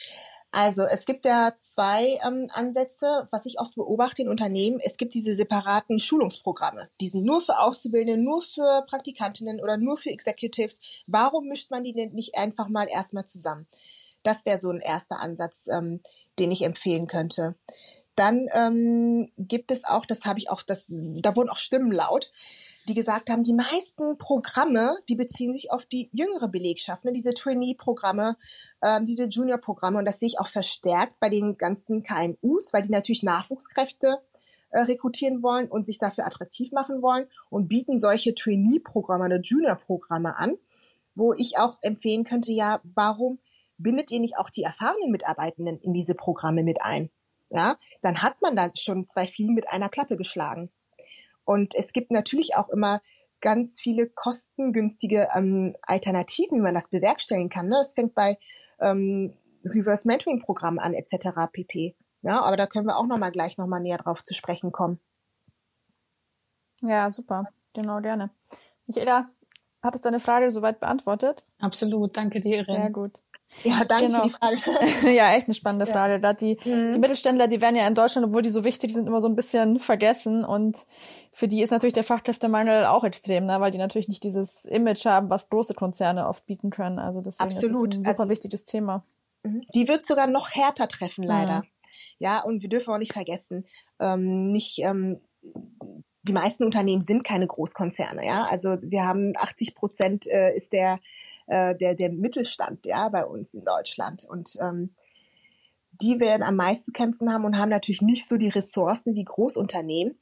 Also 0.51 0.81
es 0.81 1.05
gibt 1.05 1.25
ja 1.25 1.53
zwei 1.59 2.19
ähm, 2.25 2.47
Ansätze, 2.51 3.27
was 3.29 3.45
ich 3.45 3.59
oft 3.59 3.75
beobachte 3.75 4.23
in 4.23 4.29
Unternehmen. 4.29 4.79
Es 4.83 4.97
gibt 4.97 5.13
diese 5.13 5.35
separaten 5.35 5.99
Schulungsprogramme. 5.99 6.89
Die 7.01 7.07
sind 7.07 7.23
nur 7.23 7.41
für 7.41 7.59
Auszubildende, 7.59 8.19
nur 8.19 8.41
für 8.41 8.83
Praktikantinnen 8.87 9.61
oder 9.61 9.77
nur 9.77 9.97
für 9.97 10.09
Executives. 10.09 10.79
Warum 11.05 11.47
mischt 11.47 11.69
man 11.69 11.83
die 11.83 11.93
denn 11.93 12.13
nicht 12.13 12.35
einfach 12.35 12.67
mal 12.67 12.87
erstmal 12.89 13.25
zusammen? 13.25 13.67
Das 14.23 14.45
wäre 14.45 14.59
so 14.59 14.71
ein 14.71 14.81
erster 14.81 15.19
Ansatz, 15.19 15.67
ähm, 15.67 16.01
den 16.39 16.51
ich 16.51 16.63
empfehlen 16.63 17.05
könnte. 17.05 17.55
Dann 18.19 18.47
ähm, 18.53 19.31
gibt 19.37 19.71
es 19.71 19.85
auch, 19.85 20.05
das 20.05 20.25
habe 20.25 20.39
ich 20.39 20.49
auch, 20.49 20.61
das, 20.61 20.87
da 20.89 21.37
wurden 21.37 21.47
auch 21.47 21.57
Stimmen 21.57 21.89
laut, 21.89 22.33
die 22.89 22.93
gesagt 22.93 23.29
haben, 23.29 23.43
die 23.43 23.53
meisten 23.53 24.17
Programme, 24.17 24.97
die 25.07 25.15
beziehen 25.15 25.53
sich 25.53 25.71
auf 25.71 25.85
die 25.85 26.09
jüngere 26.11 26.49
Belegschaft, 26.49 27.05
ne, 27.05 27.13
diese 27.13 27.33
Trainee-Programme, 27.33 28.35
ähm, 28.83 29.05
diese 29.05 29.29
Junior-Programme. 29.29 29.99
Und 29.99 30.05
das 30.05 30.19
sehe 30.19 30.27
ich 30.27 30.37
auch 30.37 30.47
verstärkt 30.47 31.17
bei 31.21 31.29
den 31.29 31.57
ganzen 31.57 32.03
KMUs, 32.03 32.73
weil 32.73 32.81
die 32.81 32.91
natürlich 32.91 33.23
Nachwuchskräfte 33.23 34.17
äh, 34.71 34.81
rekrutieren 34.81 35.41
wollen 35.41 35.69
und 35.69 35.85
sich 35.85 35.97
dafür 35.97 36.25
attraktiv 36.25 36.73
machen 36.73 37.01
wollen 37.01 37.25
und 37.49 37.69
bieten 37.69 37.99
solche 38.01 38.35
Trainee-Programme 38.35 39.27
oder 39.27 39.39
Junior-Programme 39.39 40.37
an, 40.37 40.57
wo 41.15 41.31
ich 41.31 41.57
auch 41.57 41.77
empfehlen 41.83 42.25
könnte, 42.25 42.51
ja, 42.51 42.81
warum 42.83 43.39
bindet 43.77 44.11
ihr 44.11 44.19
nicht 44.19 44.37
auch 44.37 44.49
die 44.49 44.63
erfahrenen 44.63 45.09
Mitarbeitenden 45.09 45.79
in 45.79 45.93
diese 45.93 46.15
Programme 46.15 46.63
mit 46.63 46.81
ein? 46.81 47.09
Ja, 47.49 47.75
dann 48.01 48.21
hat 48.21 48.41
man 48.41 48.55
da 48.55 48.69
schon 48.75 49.07
zwei 49.07 49.25
Fliegen 49.27 49.55
mit 49.55 49.69
einer 49.69 49.89
Klappe 49.89 50.17
geschlagen. 50.17 50.71
Und 51.43 51.73
es 51.75 51.93
gibt 51.93 52.11
natürlich 52.11 52.55
auch 52.55 52.69
immer 52.69 52.99
ganz 53.41 53.79
viele 53.79 54.07
kostengünstige 54.09 55.27
ähm, 55.35 55.75
Alternativen, 55.81 56.59
wie 56.59 56.61
man 56.63 56.75
das 56.75 56.89
bewerkstelligen 56.89 57.49
kann. 57.49 57.67
Ne? 57.67 57.75
Das 57.75 57.93
fängt 57.93 58.13
bei 58.13 58.37
ähm, 58.79 59.33
Reverse 59.65 60.07
Mentoring 60.07 60.41
Programmen 60.41 60.79
an 60.79 60.93
etc. 60.93 61.51
pp. 61.51 61.95
Ja, 62.21 62.41
aber 62.41 62.57
da 62.57 62.67
können 62.67 62.85
wir 62.85 62.97
auch 62.97 63.07
noch 63.07 63.17
mal 63.17 63.31
gleich 63.31 63.57
noch 63.57 63.67
mal 63.67 63.79
näher 63.79 63.97
drauf 63.97 64.23
zu 64.23 64.33
sprechen 64.33 64.71
kommen. 64.71 64.99
Ja, 66.81 67.09
super. 67.11 67.45
Genau, 67.73 68.01
gerne. 68.01 68.29
Michaela, 68.87 69.29
hat 69.81 69.95
es 69.95 70.01
deine 70.01 70.19
Frage 70.19 70.51
soweit 70.51 70.79
beantwortet? 70.79 71.45
Absolut, 71.59 72.15
danke 72.15 72.41
dir. 72.41 72.59
Irin. 72.59 72.75
Sehr 72.75 72.89
gut. 72.89 73.21
Ja, 73.63 73.83
danke 73.83 74.05
genau. 74.07 74.23
für 74.23 74.29
die 74.29 74.33
Frage. 74.33 75.11
ja, 75.15 75.33
echt 75.33 75.47
eine 75.47 75.53
spannende 75.53 75.85
ja. 75.85 75.91
Frage. 75.91 76.19
Da 76.19 76.33
die, 76.33 76.57
mhm. 76.63 76.93
die 76.93 76.99
Mittelständler, 76.99 77.47
die 77.47 77.61
werden 77.61 77.75
ja 77.75 77.87
in 77.87 77.95
Deutschland, 77.95 78.27
obwohl 78.27 78.41
die 78.41 78.49
so 78.49 78.63
wichtig 78.63 78.93
sind, 78.93 79.07
immer 79.07 79.19
so 79.21 79.27
ein 79.27 79.35
bisschen 79.35 79.79
vergessen. 79.79 80.45
Und 80.45 80.77
für 81.31 81.47
die 81.47 81.61
ist 81.61 81.71
natürlich 81.71 81.93
der 81.93 82.03
Fachkräftemangel 82.03 82.85
auch 82.85 83.03
extrem, 83.03 83.45
ne? 83.45 83.59
weil 83.59 83.71
die 83.71 83.77
natürlich 83.77 84.07
nicht 84.07 84.23
dieses 84.23 84.65
Image 84.65 85.05
haben, 85.05 85.29
was 85.29 85.49
große 85.49 85.73
Konzerne 85.73 86.27
oft 86.27 86.45
bieten 86.45 86.69
können. 86.69 86.99
Also 86.99 87.21
deswegen 87.21 87.49
Absolut. 87.49 87.93
ist 87.93 87.95
es 87.95 87.99
ein 87.99 88.03
super 88.03 88.21
also, 88.21 88.29
wichtiges 88.31 88.65
Thema. 88.65 89.03
Mhm. 89.43 89.65
Die 89.73 89.87
wird 89.87 90.03
sogar 90.03 90.27
noch 90.27 90.51
härter 90.51 90.87
treffen, 90.87 91.23
leider. 91.23 91.59
Mhm. 91.59 91.67
Ja, 92.19 92.41
und 92.41 92.61
wir 92.61 92.69
dürfen 92.69 92.93
auch 92.93 92.97
nicht 92.97 93.13
vergessen, 93.13 93.65
ähm, 93.99 94.51
nicht 94.51 94.79
ähm, 94.83 95.21
die 96.23 96.33
meisten 96.33 96.63
Unternehmen 96.63 97.01
sind 97.01 97.23
keine 97.23 97.47
Großkonzerne, 97.47 98.25
ja. 98.25 98.43
Also 98.49 98.77
wir 98.81 99.05
haben 99.05 99.33
80 99.35 99.75
Prozent 99.75 100.27
äh, 100.27 100.53
ist 100.55 100.73
der, 100.73 100.99
äh, 101.47 101.75
der, 101.77 101.95
der 101.95 102.11
Mittelstand, 102.11 102.85
ja, 102.85 103.09
bei 103.09 103.25
uns 103.25 103.53
in 103.53 103.63
Deutschland. 103.63 104.25
Und 104.27 104.57
ähm, 104.61 104.91
die 106.01 106.19
werden 106.19 106.43
am 106.43 106.55
meisten 106.55 106.85
zu 106.85 106.91
kämpfen 106.91 107.31
haben 107.31 107.45
und 107.45 107.57
haben 107.57 107.69
natürlich 107.69 108.01
nicht 108.01 108.27
so 108.27 108.37
die 108.37 108.49
Ressourcen 108.49 109.15
wie 109.15 109.23
Großunternehmen. 109.23 110.17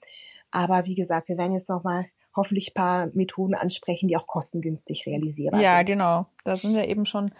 Aber 0.51 0.85
wie 0.85 0.95
gesagt, 0.95 1.29
wir 1.29 1.37
werden 1.37 1.53
jetzt 1.53 1.69
nochmal 1.69 2.05
hoffentlich 2.35 2.73
paar 2.73 3.09
Methoden 3.13 3.55
ansprechen, 3.55 4.07
die 4.07 4.15
auch 4.15 4.27
kostengünstig 4.27 5.05
realisierbar 5.07 5.59
ja, 5.59 5.77
sind. 5.77 5.89
Ja, 5.89 5.95
genau. 5.95 6.27
Da 6.43 6.55
sind 6.55 6.75
wir 6.75 6.87
eben 6.87 7.05
schon 7.05 7.31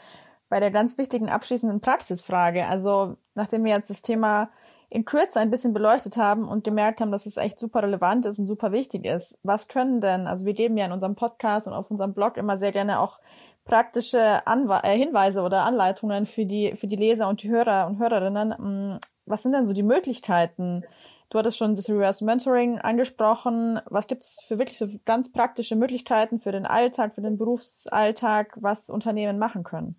bei 0.50 0.60
der 0.60 0.72
ganz 0.72 0.98
wichtigen 0.98 1.30
abschließenden 1.30 1.82
Praxisfrage. 1.82 2.68
Also 2.68 3.18
nachdem 3.36 3.64
wir 3.64 3.74
jetzt 3.74 3.90
das 3.90 4.02
Thema 4.02 4.50
in 4.90 5.06
Kürze 5.06 5.40
ein 5.40 5.52
bisschen 5.52 5.74
beleuchtet 5.74 6.18
haben 6.18 6.48
und 6.48 6.64
gemerkt 6.64 7.02
haben, 7.02 7.12
dass 7.12 7.26
es 7.26 7.38
echt 7.38 7.60
super 7.60 7.84
relevant 7.84 8.26
ist 8.26 8.40
und 8.40 8.48
super 8.48 8.72
wichtig 8.72 9.06
ist. 9.06 9.38
Was 9.44 9.68
können 9.68 10.00
denn, 10.00 10.28
also 10.28 10.46
wir 10.46 10.54
geben 10.54 10.78
ja 10.78 10.86
in 10.86 10.94
unserem 10.94 11.16
Podcast 11.16 11.68
und 11.68 11.74
auf 11.74 11.92
unserem 11.92 12.14
Blog 12.14 12.38
immer 12.38 12.58
sehr 12.58 12.72
gerne 12.72 13.00
auch 13.00 13.20
praktische 13.66 14.48
Anwe 14.48 14.80
äh, 14.84 14.98
Hinweise 14.98 15.42
oder 15.42 15.64
Anleitungen 15.64 16.26
für 16.26 16.46
die, 16.46 16.74
für 16.76 16.88
die 16.88 16.96
Leser 16.96 17.28
und 17.28 17.44
die 17.44 17.50
Hörer 17.50 17.88
und 17.88 18.00
Hörerinnen. 18.00 18.50
Mm, 18.50 19.00
was 19.26 19.44
sind 19.44 19.52
denn 19.52 19.66
so 19.66 19.74
die 19.74 19.84
Möglichkeiten? 19.84 20.86
Du 21.30 21.38
hattest 21.38 21.58
schon 21.58 21.76
das 21.76 21.90
Reverse 21.90 22.24
Mentoring 22.24 22.80
angesprochen. 22.80 23.82
Was 23.88 24.08
gibt's 24.08 24.42
für 24.48 24.58
wirklich 24.58 24.78
so 24.78 24.88
ganz 25.04 25.34
praktische 25.34 25.76
Möglichkeiten 25.76 26.40
für 26.40 26.54
den 26.54 26.66
Alltag, 26.66 27.14
für 27.14 27.22
den 27.22 27.38
Berufsalltag, 27.38 28.58
was 28.62 28.90
Unternehmen 28.90 29.38
machen 29.38 29.64
können? 29.64 29.98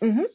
Mhm. 0.00 0.26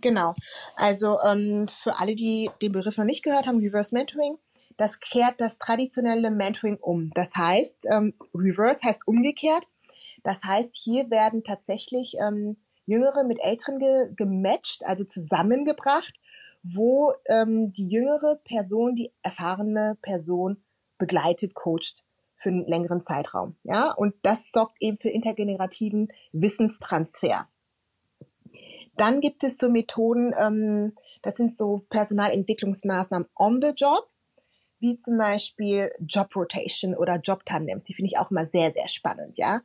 Genau. 0.00 0.34
Also 0.76 1.18
ähm, 1.26 1.66
für 1.68 1.98
alle, 1.98 2.14
die 2.14 2.50
den 2.62 2.72
Begriff 2.72 2.96
noch 2.96 3.04
nicht 3.04 3.22
gehört 3.22 3.46
haben, 3.46 3.58
Reverse 3.58 3.94
Mentoring, 3.94 4.38
das 4.76 4.98
kehrt 5.00 5.40
das 5.40 5.58
traditionelle 5.58 6.30
Mentoring 6.30 6.78
um. 6.80 7.10
Das 7.14 7.36
heißt, 7.36 7.86
ähm, 7.90 8.14
Reverse 8.34 8.80
heißt 8.82 9.06
umgekehrt. 9.06 9.64
Das 10.22 10.42
heißt, 10.44 10.74
hier 10.74 11.10
werden 11.10 11.44
tatsächlich 11.44 12.14
ähm, 12.26 12.56
Jüngere 12.86 13.24
mit 13.24 13.38
Älteren 13.40 13.78
ge 13.78 14.12
gematcht, 14.16 14.84
also 14.84 15.04
zusammengebracht, 15.04 16.12
wo 16.62 17.12
ähm, 17.28 17.72
die 17.72 17.88
jüngere 17.88 18.36
Person 18.44 18.94
die 18.94 19.12
erfahrene 19.22 19.96
Person 20.02 20.62
begleitet, 20.98 21.54
coacht 21.54 22.02
für 22.36 22.48
einen 22.48 22.66
längeren 22.66 23.00
Zeitraum. 23.00 23.56
Ja, 23.64 23.92
und 23.92 24.14
das 24.22 24.50
sorgt 24.50 24.76
eben 24.80 24.98
für 24.98 25.10
intergenerativen 25.10 26.08
Wissenstransfer. 26.32 27.48
Dann 29.00 29.22
gibt 29.22 29.44
es 29.44 29.56
so 29.56 29.70
Methoden, 29.70 30.34
ähm, 30.38 30.92
das 31.22 31.36
sind 31.36 31.56
so 31.56 31.86
Personalentwicklungsmaßnahmen 31.88 33.28
on 33.34 33.62
the 33.62 33.72
job, 33.74 34.10
wie 34.78 34.98
zum 34.98 35.16
Beispiel 35.16 35.90
Job 36.00 36.36
Rotation 36.36 36.94
oder 36.94 37.18
Job 37.18 37.46
Tandems. 37.46 37.84
Die 37.84 37.94
finde 37.94 38.08
ich 38.08 38.18
auch 38.18 38.30
immer 38.30 38.44
sehr, 38.44 38.72
sehr 38.72 38.88
spannend, 38.88 39.38
ja. 39.38 39.62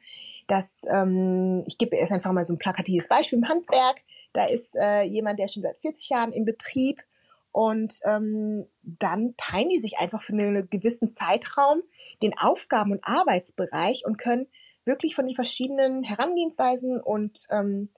Das, 0.48 0.84
ähm, 0.90 1.64
ich 1.68 1.78
gebe 1.78 1.98
erst 1.98 2.14
einfach 2.14 2.32
mal 2.32 2.46
so 2.46 2.54
ein 2.54 2.60
plakatives 2.60 3.10
Beispiel 3.10 3.40
im 3.40 3.50
Handwerk. 3.50 3.98
Da 4.32 4.46
ist 4.46 4.78
äh, 4.78 5.02
jemand, 5.02 5.38
der 5.38 5.50
schon 5.50 5.64
seit 5.64 5.82
40 5.82 6.10
Jahren 6.10 6.32
im 6.32 6.46
Betrieb 6.46 7.04
und 7.52 8.00
ähm, 8.06 8.66
dann 8.84 9.34
teilen 9.36 9.68
die 9.68 9.80
sich 9.80 9.98
einfach 9.98 10.24
für 10.24 10.32
einen 10.32 10.70
gewissen 10.70 11.12
Zeitraum 11.12 11.82
den 12.24 12.38
Aufgaben- 12.38 12.94
und 12.94 13.04
Arbeitsbereich 13.04 14.06
und 14.06 14.18
können 14.18 14.48
wirklich 14.86 15.14
von 15.14 15.26
den 15.26 15.36
verschiedenen 15.36 16.04
Herangehensweisen 16.04 17.02
und 17.02 17.48
ähm, 17.52 17.90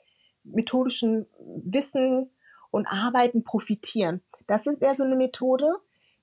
methodischen 0.52 1.28
Wissen 1.64 2.32
und 2.72 2.88
Arbeiten 2.88 3.44
profitieren. 3.44 4.22
Das 4.48 4.66
wäre 4.66 4.96
so 4.96 5.04
eine 5.04 5.16
Methode. 5.16 5.68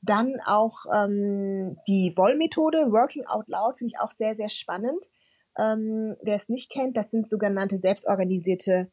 Dann 0.02 0.34
auch 0.44 0.84
ähm, 0.94 1.78
die 1.88 2.12
Woll-Methode, 2.16 2.92
Working 2.92 3.26
Out 3.26 3.48
Loud, 3.48 3.78
finde 3.78 3.94
ich 3.94 4.00
auch 4.00 4.10
sehr, 4.10 4.34
sehr 4.36 4.50
spannend. 4.50 5.02
Ähm, 5.58 6.16
wer 6.20 6.36
es 6.36 6.48
nicht 6.48 6.70
kennt, 6.70 6.96
das 6.96 7.10
sind 7.10 7.28
sogenannte 7.28 7.78
selbstorganisierte 7.78 8.90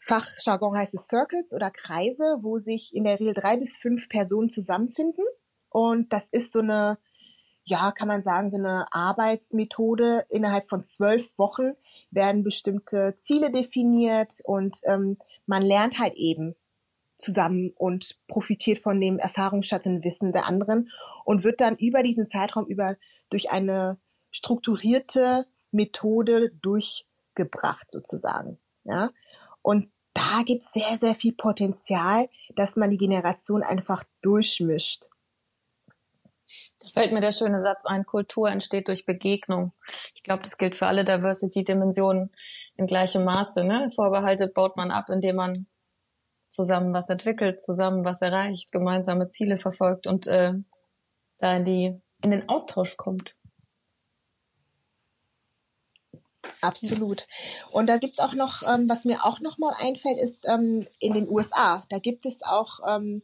Fachjargon 0.00 0.76
heißt 0.76 0.94
es 0.94 1.08
Circles 1.08 1.52
oder 1.52 1.70
Kreise, 1.70 2.38
wo 2.40 2.58
sich 2.58 2.94
in 2.94 3.04
der 3.04 3.20
Regel 3.20 3.34
drei 3.34 3.58
bis 3.58 3.76
fünf 3.76 4.08
Personen 4.08 4.48
zusammenfinden. 4.48 5.24
Und 5.68 6.12
das 6.12 6.28
ist 6.30 6.52
so 6.52 6.60
eine 6.60 6.98
ja, 7.64 7.92
kann 7.92 8.08
man 8.08 8.22
sagen, 8.22 8.50
so 8.50 8.58
eine 8.58 8.86
Arbeitsmethode. 8.92 10.24
Innerhalb 10.28 10.68
von 10.68 10.82
zwölf 10.82 11.38
Wochen 11.38 11.72
werden 12.10 12.42
bestimmte 12.42 13.14
Ziele 13.16 13.50
definiert 13.50 14.32
und 14.44 14.78
ähm, 14.86 15.18
man 15.46 15.62
lernt 15.62 15.98
halt 15.98 16.14
eben 16.16 16.54
zusammen 17.18 17.72
und 17.76 18.18
profitiert 18.28 18.78
von 18.78 19.00
dem 19.00 19.18
Erfahrungsschatz 19.18 19.86
und 19.86 20.04
Wissen 20.04 20.32
der 20.32 20.46
anderen 20.46 20.90
und 21.24 21.44
wird 21.44 21.60
dann 21.60 21.76
über 21.76 22.02
diesen 22.02 22.28
Zeitraum 22.28 22.66
über 22.66 22.96
durch 23.28 23.50
eine 23.50 23.98
strukturierte 24.30 25.46
Methode 25.70 26.50
durchgebracht 26.62 27.90
sozusagen. 27.90 28.58
Ja, 28.84 29.10
und 29.62 29.90
da 30.14 30.42
gibt 30.44 30.64
es 30.64 30.72
sehr, 30.72 30.96
sehr 30.98 31.14
viel 31.14 31.34
Potenzial, 31.34 32.28
dass 32.56 32.76
man 32.76 32.90
die 32.90 32.98
Generation 32.98 33.62
einfach 33.62 34.02
durchmischt. 34.22 35.08
Da 36.80 36.88
fällt 36.88 37.12
mir 37.12 37.20
der 37.20 37.32
schöne 37.32 37.62
Satz 37.62 37.86
ein, 37.86 38.04
Kultur 38.04 38.48
entsteht 38.48 38.88
durch 38.88 39.06
Begegnung. 39.06 39.72
Ich 40.14 40.22
glaube, 40.22 40.42
das 40.42 40.58
gilt 40.58 40.76
für 40.76 40.86
alle 40.86 41.04
Diversity-Dimensionen 41.04 42.32
in 42.76 42.86
gleichem 42.86 43.24
Maße. 43.24 43.64
Ne? 43.64 43.90
Vorbehalte 43.94 44.48
baut 44.48 44.76
man 44.76 44.90
ab, 44.90 45.10
indem 45.10 45.36
man 45.36 45.52
zusammen 46.50 46.92
was 46.92 47.08
entwickelt, 47.08 47.60
zusammen 47.60 48.04
was 48.04 48.22
erreicht, 48.22 48.72
gemeinsame 48.72 49.28
Ziele 49.28 49.58
verfolgt 49.58 50.06
und 50.06 50.26
äh, 50.26 50.54
da 51.38 51.56
in, 51.56 51.64
die, 51.64 52.00
in 52.24 52.30
den 52.30 52.48
Austausch 52.48 52.96
kommt. 52.96 53.34
Absolut. 56.60 57.26
Und 57.70 57.88
da 57.88 57.96
gibt's 57.96 58.18
auch 58.18 58.34
noch, 58.34 58.62
ähm, 58.62 58.88
was 58.88 59.04
mir 59.04 59.24
auch 59.24 59.40
noch 59.40 59.58
mal 59.58 59.74
einfällt, 59.78 60.18
ist 60.18 60.46
ähm, 60.48 60.86
in 60.98 61.14
den 61.14 61.28
USA. 61.28 61.84
Da 61.88 61.98
gibt 61.98 62.26
es 62.26 62.42
auch 62.42 62.80
ähm, 62.86 63.22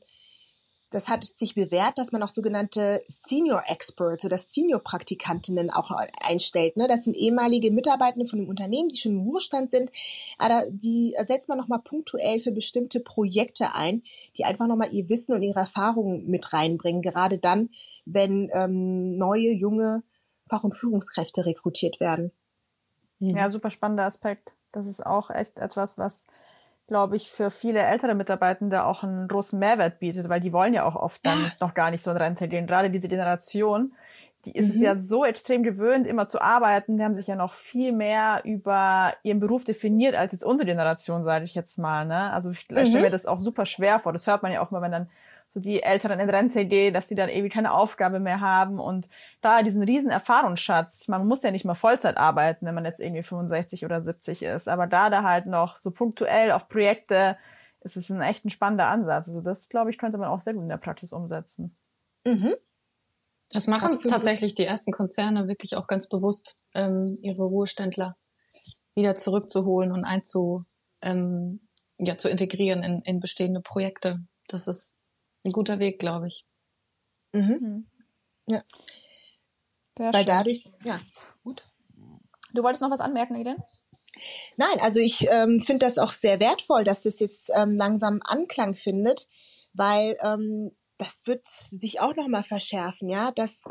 das 0.97 1.11
hat 1.11 1.25
sich 1.25 1.55
bewährt, 1.55 1.99
dass 1.99 2.11
man 2.11 2.23
auch 2.23 2.31
sogenannte 2.31 3.03
Senior 3.07 3.65
Experts 3.67 4.25
oder 4.25 4.39
Senior 4.39 4.81
Praktikantinnen 4.81 5.69
auch 5.69 5.91
einstellt. 6.23 6.79
Ne? 6.79 6.89
Das 6.89 7.05
sind 7.05 7.15
ehemalige 7.15 7.71
Mitarbeitende 7.71 8.27
von 8.27 8.39
einem 8.39 8.49
Unternehmen, 8.49 8.89
die 8.89 8.97
schon 8.97 9.13
im 9.13 9.21
Ruhestand 9.21 9.71
sind, 9.71 9.91
aber 10.39 10.63
die 10.71 11.15
setzt 11.23 11.51
man 11.51 11.59
nochmal 11.59 11.81
punktuell 11.81 12.41
für 12.41 12.51
bestimmte 12.51 13.01
Projekte 13.01 13.75
ein, 13.75 14.05
die 14.39 14.47
einfach 14.47 14.67
nochmal 14.67 14.91
ihr 14.91 15.07
Wissen 15.11 15.35
und 15.35 15.43
ihre 15.43 15.61
Erfahrungen 15.61 16.31
mit 16.31 16.55
reinbringen, 16.55 17.03
gerade 17.03 17.37
dann, 17.37 17.69
wenn 18.07 18.49
ähm, 18.55 19.19
neue, 19.19 19.53
junge 19.53 20.03
Fach- 20.49 20.65
und 20.65 20.79
Führungskräfte 20.79 21.45
rekrutiert 21.45 22.01
werden. 22.01 22.33
Ja, 23.19 23.51
super 23.51 23.69
spannender 23.69 24.05
Aspekt. 24.05 24.57
Das 24.73 24.87
ist 24.87 25.05
auch 25.05 25.29
echt 25.29 25.59
etwas, 25.59 25.99
was 25.99 26.27
glaube 26.87 27.17
ich, 27.17 27.31
für 27.31 27.51
viele 27.51 27.81
ältere 27.81 28.15
Mitarbeitende 28.15 28.85
auch 28.85 29.03
einen 29.03 29.29
großen 29.29 29.59
Mehrwert 29.59 29.99
bietet, 29.99 30.29
weil 30.29 30.41
die 30.41 30.53
wollen 30.53 30.75
ja 30.75 30.85
auch 30.85 30.97
oft 30.97 31.25
dann 31.27 31.39
ja. 31.39 31.53
noch 31.61 31.75
gar 31.75 31.91
nicht 31.91 32.03
so 32.03 32.11
in 32.11 32.17
Rente 32.17 32.49
gehen. 32.49 32.67
Gerade 32.67 32.91
diese 32.91 33.09
Generation, 33.09 33.93
die 34.45 34.53
ist 34.53 34.69
mhm. 34.69 34.75
es 34.77 34.83
ja 34.83 34.97
so 34.97 35.25
extrem 35.25 35.65
gewöhnt, 35.65 36.07
immer 36.07 36.29
zu 36.29 36.41
arbeiten. 36.41 36.97
Die 36.97 37.05
haben 37.05 37.17
sich 37.17 37.27
ja 37.27 37.35
noch 37.35 37.55
viel 37.55 37.93
mehr 37.93 38.43
über 38.45 39.15
ihren 39.25 39.41
Beruf 39.41 39.65
definiert 39.65 40.15
als 40.15 40.33
jetzt 40.33 40.45
unsere 40.45 40.67
Generation, 40.67 41.25
sage 41.25 41.45
ich 41.45 41.55
jetzt 41.55 41.79
mal. 41.79 42.07
Ne? 42.07 42.33
Also 42.33 42.51
ich 42.51 42.69
mhm. 42.71 42.87
stelle 42.87 43.03
mir 43.03 43.11
das 43.11 43.27
auch 43.27 43.41
super 43.41 43.67
schwer 43.67 43.99
vor. 43.99 44.13
Das 44.13 44.27
hört 44.27 44.43
man 44.43 44.53
ja 44.53 44.63
auch 44.63 44.71
mal, 44.71 44.83
wenn 44.83 44.93
dann 44.93 45.09
so 45.57 45.61
die 45.63 45.83
Älteren 45.83 46.21
in 46.21 46.29
Rente 46.29 46.67
gehen, 46.67 46.93
dass 46.93 47.07
die 47.07 47.15
dann 47.15 47.31
irgendwie 47.31 47.49
keine 47.49 47.73
Aufgabe 47.73 48.21
mehr 48.21 48.43
haben 48.43 48.79
und 48.79 49.09
da 49.41 49.63
diesen 49.63 49.83
riesen 49.83 50.11
Erfahrungsschatz, 50.11 50.99
ich 51.01 51.09
meine, 51.09 51.21
man 51.21 51.29
muss 51.29 51.43
ja 51.43 51.51
nicht 51.51 51.65
mal 51.65 51.75
Vollzeit 51.75 52.19
arbeiten, 52.19 52.67
wenn 52.67 52.75
man 52.75 52.85
jetzt 52.85 53.01
irgendwie 53.01 53.23
65 53.23 53.87
oder 53.87 54.03
70 54.03 54.43
ist, 54.43 54.69
aber 54.69 54.87
da 54.87 55.09
da 55.09 55.23
halt 55.23 55.47
noch 55.47 55.79
so 55.79 55.91
punktuell 55.93 56.53
auf 56.53 56.69
Projekte, 56.69 57.39
ist 57.81 57.97
es 57.97 58.11
ein 58.11 58.21
echt 58.21 58.45
ein 58.45 58.51
spannender 58.51 58.89
Ansatz. 58.89 59.29
Also 59.29 59.41
das, 59.41 59.71
glaube 59.71 59.89
ich, 59.89 59.97
könnte 59.97 60.19
man 60.19 60.29
auch 60.29 60.41
sehr 60.41 60.53
gut 60.53 60.63
in 60.63 60.69
der 60.69 60.77
Praxis 60.77 61.15
umsetzen. 61.15 61.75
Mhm. 62.27 62.53
Das 63.51 63.67
machen 63.67 63.87
Absolut. 63.87 64.13
tatsächlich 64.13 64.55
die 64.55 64.67
ersten 64.67 64.93
Konzerne 64.93 65.49
wirklich 65.49 65.75
auch 65.77 65.87
ganz 65.87 66.07
bewusst, 66.07 66.59
ähm, 66.75 67.17
ihre 67.23 67.45
Ruheständler 67.45 68.17
wieder 68.95 69.15
zurückzuholen 69.15 69.91
und 69.91 70.05
einzu, 70.05 70.65
ähm, 71.01 71.61
ja, 71.99 72.19
zu 72.19 72.29
integrieren 72.29 72.83
in, 72.83 73.01
in 73.03 73.21
bestehende 73.21 73.63
Projekte. 73.63 74.21
Das 74.49 74.69
ist 74.69 74.99
ein 75.47 75.53
guter 75.53 75.79
Weg, 75.79 75.99
glaube 75.99 76.27
ich. 76.27 76.45
Mhm. 77.33 77.59
mhm. 77.61 77.87
Ja. 78.49 78.63
Sehr 79.99 80.13
Weil 80.13 80.21
schön. 80.21 80.27
dadurch, 80.27 80.65
ja, 80.85 81.01
gut. 81.43 81.63
Du 82.53 82.63
wolltest 82.63 82.83
noch 82.83 82.91
was 82.91 83.01
anmerken, 83.01 83.35
Eden? 83.37 83.57
Nein, 84.57 84.81
also 84.81 85.01
ich 85.01 85.27
ähm, 85.31 85.61
finde 85.61 85.87
das 85.87 85.99
auch 85.99 86.13
sehr 86.13 86.41
wertvoll, 86.41 86.85
dass 86.85 87.03
das 87.03 87.21
jetzt 87.21 87.51
ähm, 87.55 87.77
langsam 87.77 88.21
Anklang 88.25 88.75
findet, 88.75 89.29
weil 89.73 90.17
ähm, 90.23 90.73
das 90.99 91.27
wird 91.27 91.47
sich 91.47 92.01
auch 92.01 92.15
nochmal 92.15 92.43
verschärfen, 92.43 93.09
ja, 93.09 93.31
dass 93.31 93.65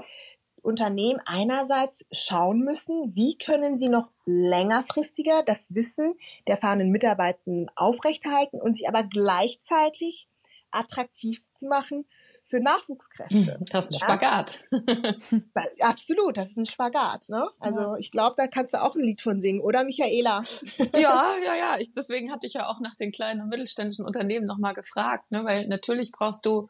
Unternehmen 0.61 1.21
einerseits 1.25 2.05
schauen 2.11 2.59
müssen, 2.59 3.15
wie 3.15 3.37
können 3.37 3.77
sie 3.77 3.89
noch 3.89 4.09
längerfristiger 4.25 5.43
das 5.43 5.73
Wissen 5.73 6.15
der 6.47 6.57
fahrenden 6.57 6.89
Mitarbeitenden 6.89 7.69
aufrechterhalten 7.75 8.59
und 8.59 8.75
sich 8.75 8.87
aber 8.89 9.03
gleichzeitig 9.03 10.27
attraktiv 10.75 11.41
zu 11.55 11.67
machen 11.67 12.05
für 12.45 12.59
Nachwuchskräfte. 12.59 13.59
Das 13.71 13.85
ist 13.85 13.93
ein 13.93 13.99
Spagat. 13.99 14.59
Absolut, 15.79 16.37
das 16.37 16.51
ist 16.51 16.57
ein 16.57 16.65
Spagat. 16.65 17.29
Ne? 17.29 17.47
Also 17.59 17.79
ja. 17.79 17.97
ich 17.97 18.11
glaube, 18.11 18.35
da 18.37 18.47
kannst 18.47 18.73
du 18.73 18.83
auch 18.83 18.95
ein 18.95 19.01
Lied 19.01 19.21
von 19.21 19.41
singen, 19.41 19.61
oder 19.61 19.83
Michaela? 19.83 20.41
Ja, 20.95 21.35
ja, 21.45 21.55
ja. 21.55 21.77
Ich, 21.79 21.91
deswegen 21.91 22.31
hatte 22.31 22.47
ich 22.47 22.53
ja 22.53 22.67
auch 22.67 22.79
nach 22.79 22.95
den 22.95 23.11
kleinen 23.11 23.41
und 23.41 23.49
mittelständischen 23.49 24.05
Unternehmen 24.05 24.45
nochmal 24.45 24.73
gefragt, 24.73 25.31
ne? 25.31 25.43
weil 25.43 25.67
natürlich 25.67 26.11
brauchst 26.11 26.45
du, 26.45 26.67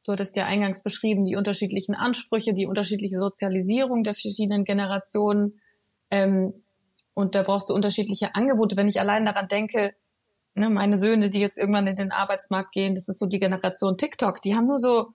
so 0.00 0.14
das 0.16 0.34
ja 0.34 0.46
eingangs 0.46 0.82
beschrieben, 0.82 1.24
die 1.24 1.36
unterschiedlichen 1.36 1.94
Ansprüche, 1.94 2.54
die 2.54 2.66
unterschiedliche 2.66 3.18
Sozialisierung 3.18 4.02
der 4.02 4.14
verschiedenen 4.14 4.64
Generationen. 4.64 5.60
Ähm, 6.10 6.64
und 7.14 7.34
da 7.34 7.42
brauchst 7.42 7.70
du 7.70 7.74
unterschiedliche 7.74 8.34
Angebote. 8.34 8.76
Wenn 8.76 8.88
ich 8.88 9.00
allein 9.00 9.24
daran 9.24 9.48
denke, 9.48 9.94
ne, 10.54 10.70
meine 10.70 10.96
Söhne, 10.96 11.30
die 11.30 11.40
jetzt 11.40 11.58
irgendwann 11.58 11.86
in 11.86 11.96
den 11.96 12.12
Arbeitsmarkt 12.12 12.72
gehen, 12.72 12.94
das 12.94 13.08
ist 13.08 13.18
so 13.18 13.26
die 13.26 13.40
Generation 13.40 13.96
TikTok, 13.96 14.42
die 14.42 14.54
haben 14.54 14.66
nur 14.66 14.78
so, 14.78 15.12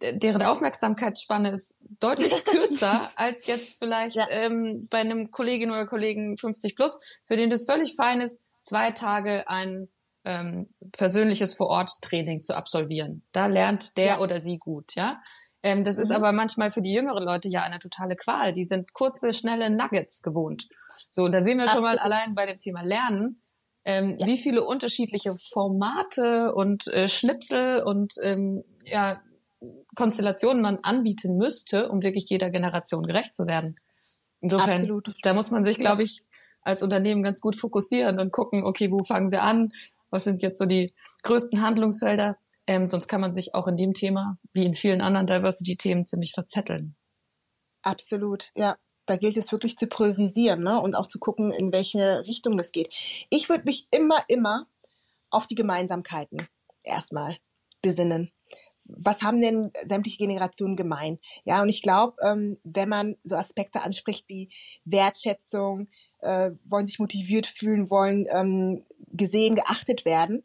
deren 0.00 0.42
Aufmerksamkeitsspanne 0.42 1.50
ist 1.50 1.76
deutlich 2.00 2.32
kürzer 2.44 3.08
als 3.16 3.46
jetzt 3.46 3.78
vielleicht 3.78 4.16
ja. 4.16 4.26
ähm, 4.30 4.88
bei 4.90 4.98
einem 4.98 5.30
Kollegin 5.30 5.70
oder 5.70 5.86
Kollegen 5.86 6.36
50 6.36 6.76
plus, 6.76 7.00
für 7.26 7.36
den 7.36 7.50
das 7.50 7.66
völlig 7.66 7.94
fein 7.94 8.20
ist, 8.20 8.42
zwei 8.60 8.90
Tage 8.90 9.48
ein 9.48 9.88
ähm, 10.24 10.68
persönliches 10.92 11.54
Vor-Ort-Training 11.54 12.40
zu 12.40 12.56
absolvieren. 12.56 13.22
Da 13.32 13.46
lernt 13.46 13.96
der 13.98 14.06
ja. 14.06 14.20
oder 14.20 14.40
sie 14.40 14.58
gut, 14.58 14.94
ja. 14.94 15.20
Ähm, 15.62 15.84
das 15.84 15.96
mhm. 15.96 16.02
ist 16.02 16.10
aber 16.10 16.32
manchmal 16.32 16.70
für 16.70 16.82
die 16.82 16.92
jüngeren 16.92 17.24
Leute 17.24 17.48
ja 17.48 17.62
eine 17.62 17.78
totale 17.78 18.16
Qual. 18.16 18.52
Die 18.52 18.64
sind 18.64 18.92
kurze, 18.94 19.32
schnelle 19.32 19.70
Nuggets 19.70 20.22
gewohnt. 20.22 20.68
So, 21.10 21.24
und 21.24 21.32
da 21.32 21.42
sehen 21.42 21.58
wir 21.58 21.64
Absolut. 21.64 21.88
schon 21.88 21.96
mal 21.96 21.98
allein 21.98 22.34
bei 22.34 22.46
dem 22.46 22.58
Thema 22.58 22.82
Lernen, 22.82 23.42
ähm, 23.84 24.16
ja. 24.18 24.26
wie 24.26 24.38
viele 24.38 24.64
unterschiedliche 24.64 25.34
Formate 25.36 26.54
und 26.54 26.86
äh, 26.88 27.08
Schnipsel 27.08 27.82
und 27.82 28.14
ähm, 28.22 28.64
ja, 28.84 29.20
Konstellationen 29.94 30.62
man 30.62 30.78
anbieten 30.82 31.36
müsste, 31.36 31.88
um 31.88 32.02
wirklich 32.02 32.28
jeder 32.28 32.50
Generation 32.50 33.06
gerecht 33.06 33.34
zu 33.34 33.46
werden. 33.46 33.76
Insofern, 34.40 34.80
Absolut. 34.80 35.14
da 35.22 35.34
muss 35.34 35.50
man 35.50 35.64
sich, 35.64 35.76
glaube 35.76 36.02
ich, 36.02 36.22
als 36.62 36.82
Unternehmen 36.82 37.22
ganz 37.22 37.40
gut 37.40 37.56
fokussieren 37.56 38.18
und 38.18 38.32
gucken, 38.32 38.64
okay, 38.64 38.90
wo 38.90 39.04
fangen 39.04 39.30
wir 39.30 39.42
an? 39.42 39.70
Was 40.10 40.24
sind 40.24 40.42
jetzt 40.42 40.58
so 40.58 40.66
die 40.66 40.94
größten 41.22 41.62
Handlungsfelder? 41.62 42.36
Ähm, 42.66 42.86
sonst 42.86 43.08
kann 43.08 43.20
man 43.20 43.34
sich 43.34 43.54
auch 43.54 43.66
in 43.66 43.76
dem 43.76 43.92
Thema, 43.92 44.38
wie 44.52 44.64
in 44.64 44.74
vielen 44.74 45.02
anderen 45.02 45.26
Diversity-Themen, 45.26 46.06
ziemlich 46.06 46.32
verzetteln. 46.32 46.96
Absolut, 47.82 48.50
ja 48.56 48.76
da 49.06 49.16
gilt 49.16 49.36
es 49.36 49.52
wirklich 49.52 49.76
zu 49.76 49.86
priorisieren 49.86 50.60
ne? 50.60 50.80
und 50.80 50.96
auch 50.96 51.06
zu 51.06 51.18
gucken, 51.18 51.52
in 51.52 51.72
welche 51.72 52.24
Richtung 52.26 52.56
das 52.56 52.72
geht. 52.72 52.88
Ich 53.30 53.48
würde 53.48 53.64
mich 53.64 53.86
immer, 53.90 54.22
immer 54.28 54.66
auf 55.30 55.46
die 55.46 55.54
Gemeinsamkeiten 55.54 56.46
erstmal 56.82 57.36
besinnen. 57.82 58.30
Was 58.86 59.22
haben 59.22 59.40
denn 59.40 59.72
sämtliche 59.84 60.18
Generationen 60.18 60.76
gemein? 60.76 61.18
Ja, 61.44 61.62
und 61.62 61.70
ich 61.70 61.82
glaube, 61.82 62.16
ähm, 62.22 62.58
wenn 62.64 62.88
man 62.88 63.16
so 63.22 63.34
Aspekte 63.34 63.82
anspricht 63.82 64.26
wie 64.28 64.50
Wertschätzung, 64.84 65.88
äh, 66.20 66.50
wollen 66.64 66.86
sich 66.86 66.98
motiviert 66.98 67.46
fühlen, 67.46 67.88
wollen 67.88 68.26
ähm, 68.30 68.84
gesehen, 69.12 69.54
geachtet 69.54 70.04
werden 70.04 70.44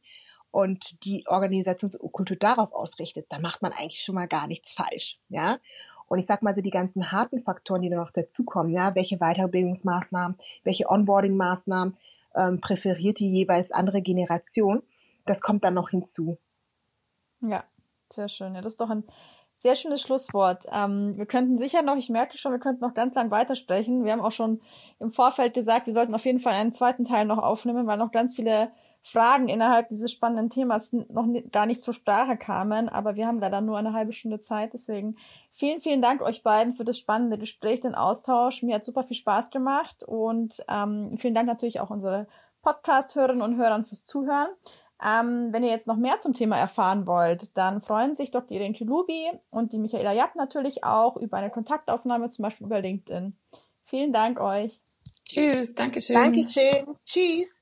und 0.52 1.04
die 1.04 1.24
Organisationskultur 1.28 2.38
darauf 2.38 2.72
ausrichtet, 2.74 3.28
dann 3.30 3.42
macht 3.42 3.62
man 3.62 3.74
eigentlich 3.74 4.02
schon 4.02 4.16
mal 4.16 4.28
gar 4.28 4.48
nichts 4.48 4.74
falsch. 4.74 5.20
Ja, 5.28 5.60
und 6.10 6.20
ich 6.20 6.26
sag 6.26 6.42
mal 6.42 6.54
so 6.54 6.62
die 6.62 6.72
ganzen 6.72 7.12
harten 7.12 7.40
Faktoren, 7.40 7.82
die 7.82 7.90
da 7.90 7.96
noch 7.96 8.12
dazukommen, 8.12 8.74
ja, 8.74 8.94
welche 8.96 9.18
Weiterbildungsmaßnahmen, 9.18 10.38
welche 10.64 10.90
Onboarding-Maßnahmen 10.90 11.96
ähm, 12.36 12.60
präferiert 12.60 13.20
die 13.20 13.32
jeweils 13.32 13.72
andere 13.72 14.02
Generation, 14.02 14.84
das 15.26 15.42
kommt 15.42 15.64
dann 15.64 15.76
noch 15.76 15.90
hinzu. 15.90 16.38
Ja, 17.42 17.64
sehr 18.12 18.28
schön. 18.28 18.56
Ja, 18.56 18.62
das 18.62 18.74
ist 18.74 18.82
doch 18.82 18.90
ein 18.90 19.04
sehr 19.58 19.76
schönes 19.76 20.02
Schlusswort. 20.02 20.66
Ähm, 20.72 21.18
wir 21.18 21.26
könnten 21.26 21.58
sicher 21.58 21.82
noch, 21.82 21.98
ich 21.98 22.10
merke 22.10 22.38
schon, 22.38 22.52
wir 22.52 22.60
könnten 22.60 22.84
noch 22.84 22.94
ganz 22.94 23.14
lang 23.14 23.30
weitersprechen. 23.30 24.06
Wir 24.06 24.14
haben 24.14 24.22
auch 24.22 24.32
schon 24.32 24.62
im 25.00 25.12
Vorfeld 25.12 25.54
gesagt, 25.54 25.86
wir 25.86 25.94
sollten 25.94 26.16
auf 26.16 26.26
jeden 26.26 26.40
Fall 26.40 26.54
einen 26.54 26.74
zweiten 26.74 27.06
Teil 27.06 27.26
noch 27.26 27.38
aufnehmen, 27.38 27.86
weil 27.86 27.98
noch 27.98 28.12
ganz 28.12 28.36
viele 28.36 28.72
Fragen 29.02 29.48
innerhalb 29.48 29.88
dieses 29.88 30.12
spannenden 30.12 30.50
Themas 30.50 30.94
noch 30.94 31.26
gar 31.52 31.66
nicht 31.66 31.84
zur 31.84 31.94
Sprache 31.94 32.38
kamen, 32.38 32.90
aber 32.90 33.16
wir 33.16 33.28
haben 33.28 33.40
leider 33.40 33.62
nur 33.62 33.78
eine 33.78 33.94
halbe 33.94 34.14
Stunde 34.14 34.40
Zeit. 34.42 34.74
Deswegen 34.74 35.16
vielen, 35.52 35.82
vielen 35.82 36.02
Dank 36.02 36.22
euch 36.22 36.44
beiden 36.44 36.74
für 36.74 36.84
das 36.84 36.98
spannende 36.98 37.38
Gespräch, 37.38 37.80
den 37.80 37.96
Austausch. 37.96 38.62
Mir 38.62 38.76
hat 38.76 38.86
super 38.86 39.04
viel 39.04 39.18
Spaß 39.18 39.52
gemacht 39.52 40.04
und 40.04 40.64
ähm, 40.68 41.18
vielen 41.18 41.34
Dank 41.34 41.48
natürlich 41.48 41.80
auch 41.80 41.90
unsere 41.90 42.28
Podcast-Hörerinnen 42.62 43.42
und 43.42 43.58
Hörern 43.58 43.86
fürs 43.86 44.06
Zuhören. 44.06 44.50
Ähm, 45.02 45.54
wenn 45.54 45.64
ihr 45.64 45.70
jetzt 45.70 45.88
noch 45.88 45.96
mehr 45.96 46.20
zum 46.20 46.34
Thema 46.34 46.58
erfahren 46.58 47.08
wollt, 47.08 47.58
dann 47.58 47.82
freuen 47.82 48.16
sich 48.16 48.32
Dr. 48.32 48.58
Irene 48.58 48.74
Kilubi 48.74 49.32
und 49.50 49.72
die 49.72 49.78
Michaela 49.78 50.12
Japp 50.12 50.36
natürlich 50.36 50.84
auch 50.84 51.16
über 51.16 51.38
eine 51.38 51.50
Kontaktaufnahme, 51.50 52.30
zum 52.32 52.44
Beispiel 52.44 52.68
über 52.68 52.82
LinkedIn. 52.82 53.34
Vielen 53.86 54.12
Dank 54.12 54.42
euch. 54.42 54.78
Tschüss, 55.24 55.74
Dankeschön. 55.74 56.16
Dankeschön. 56.16 56.96
Tschüss. 57.06 57.60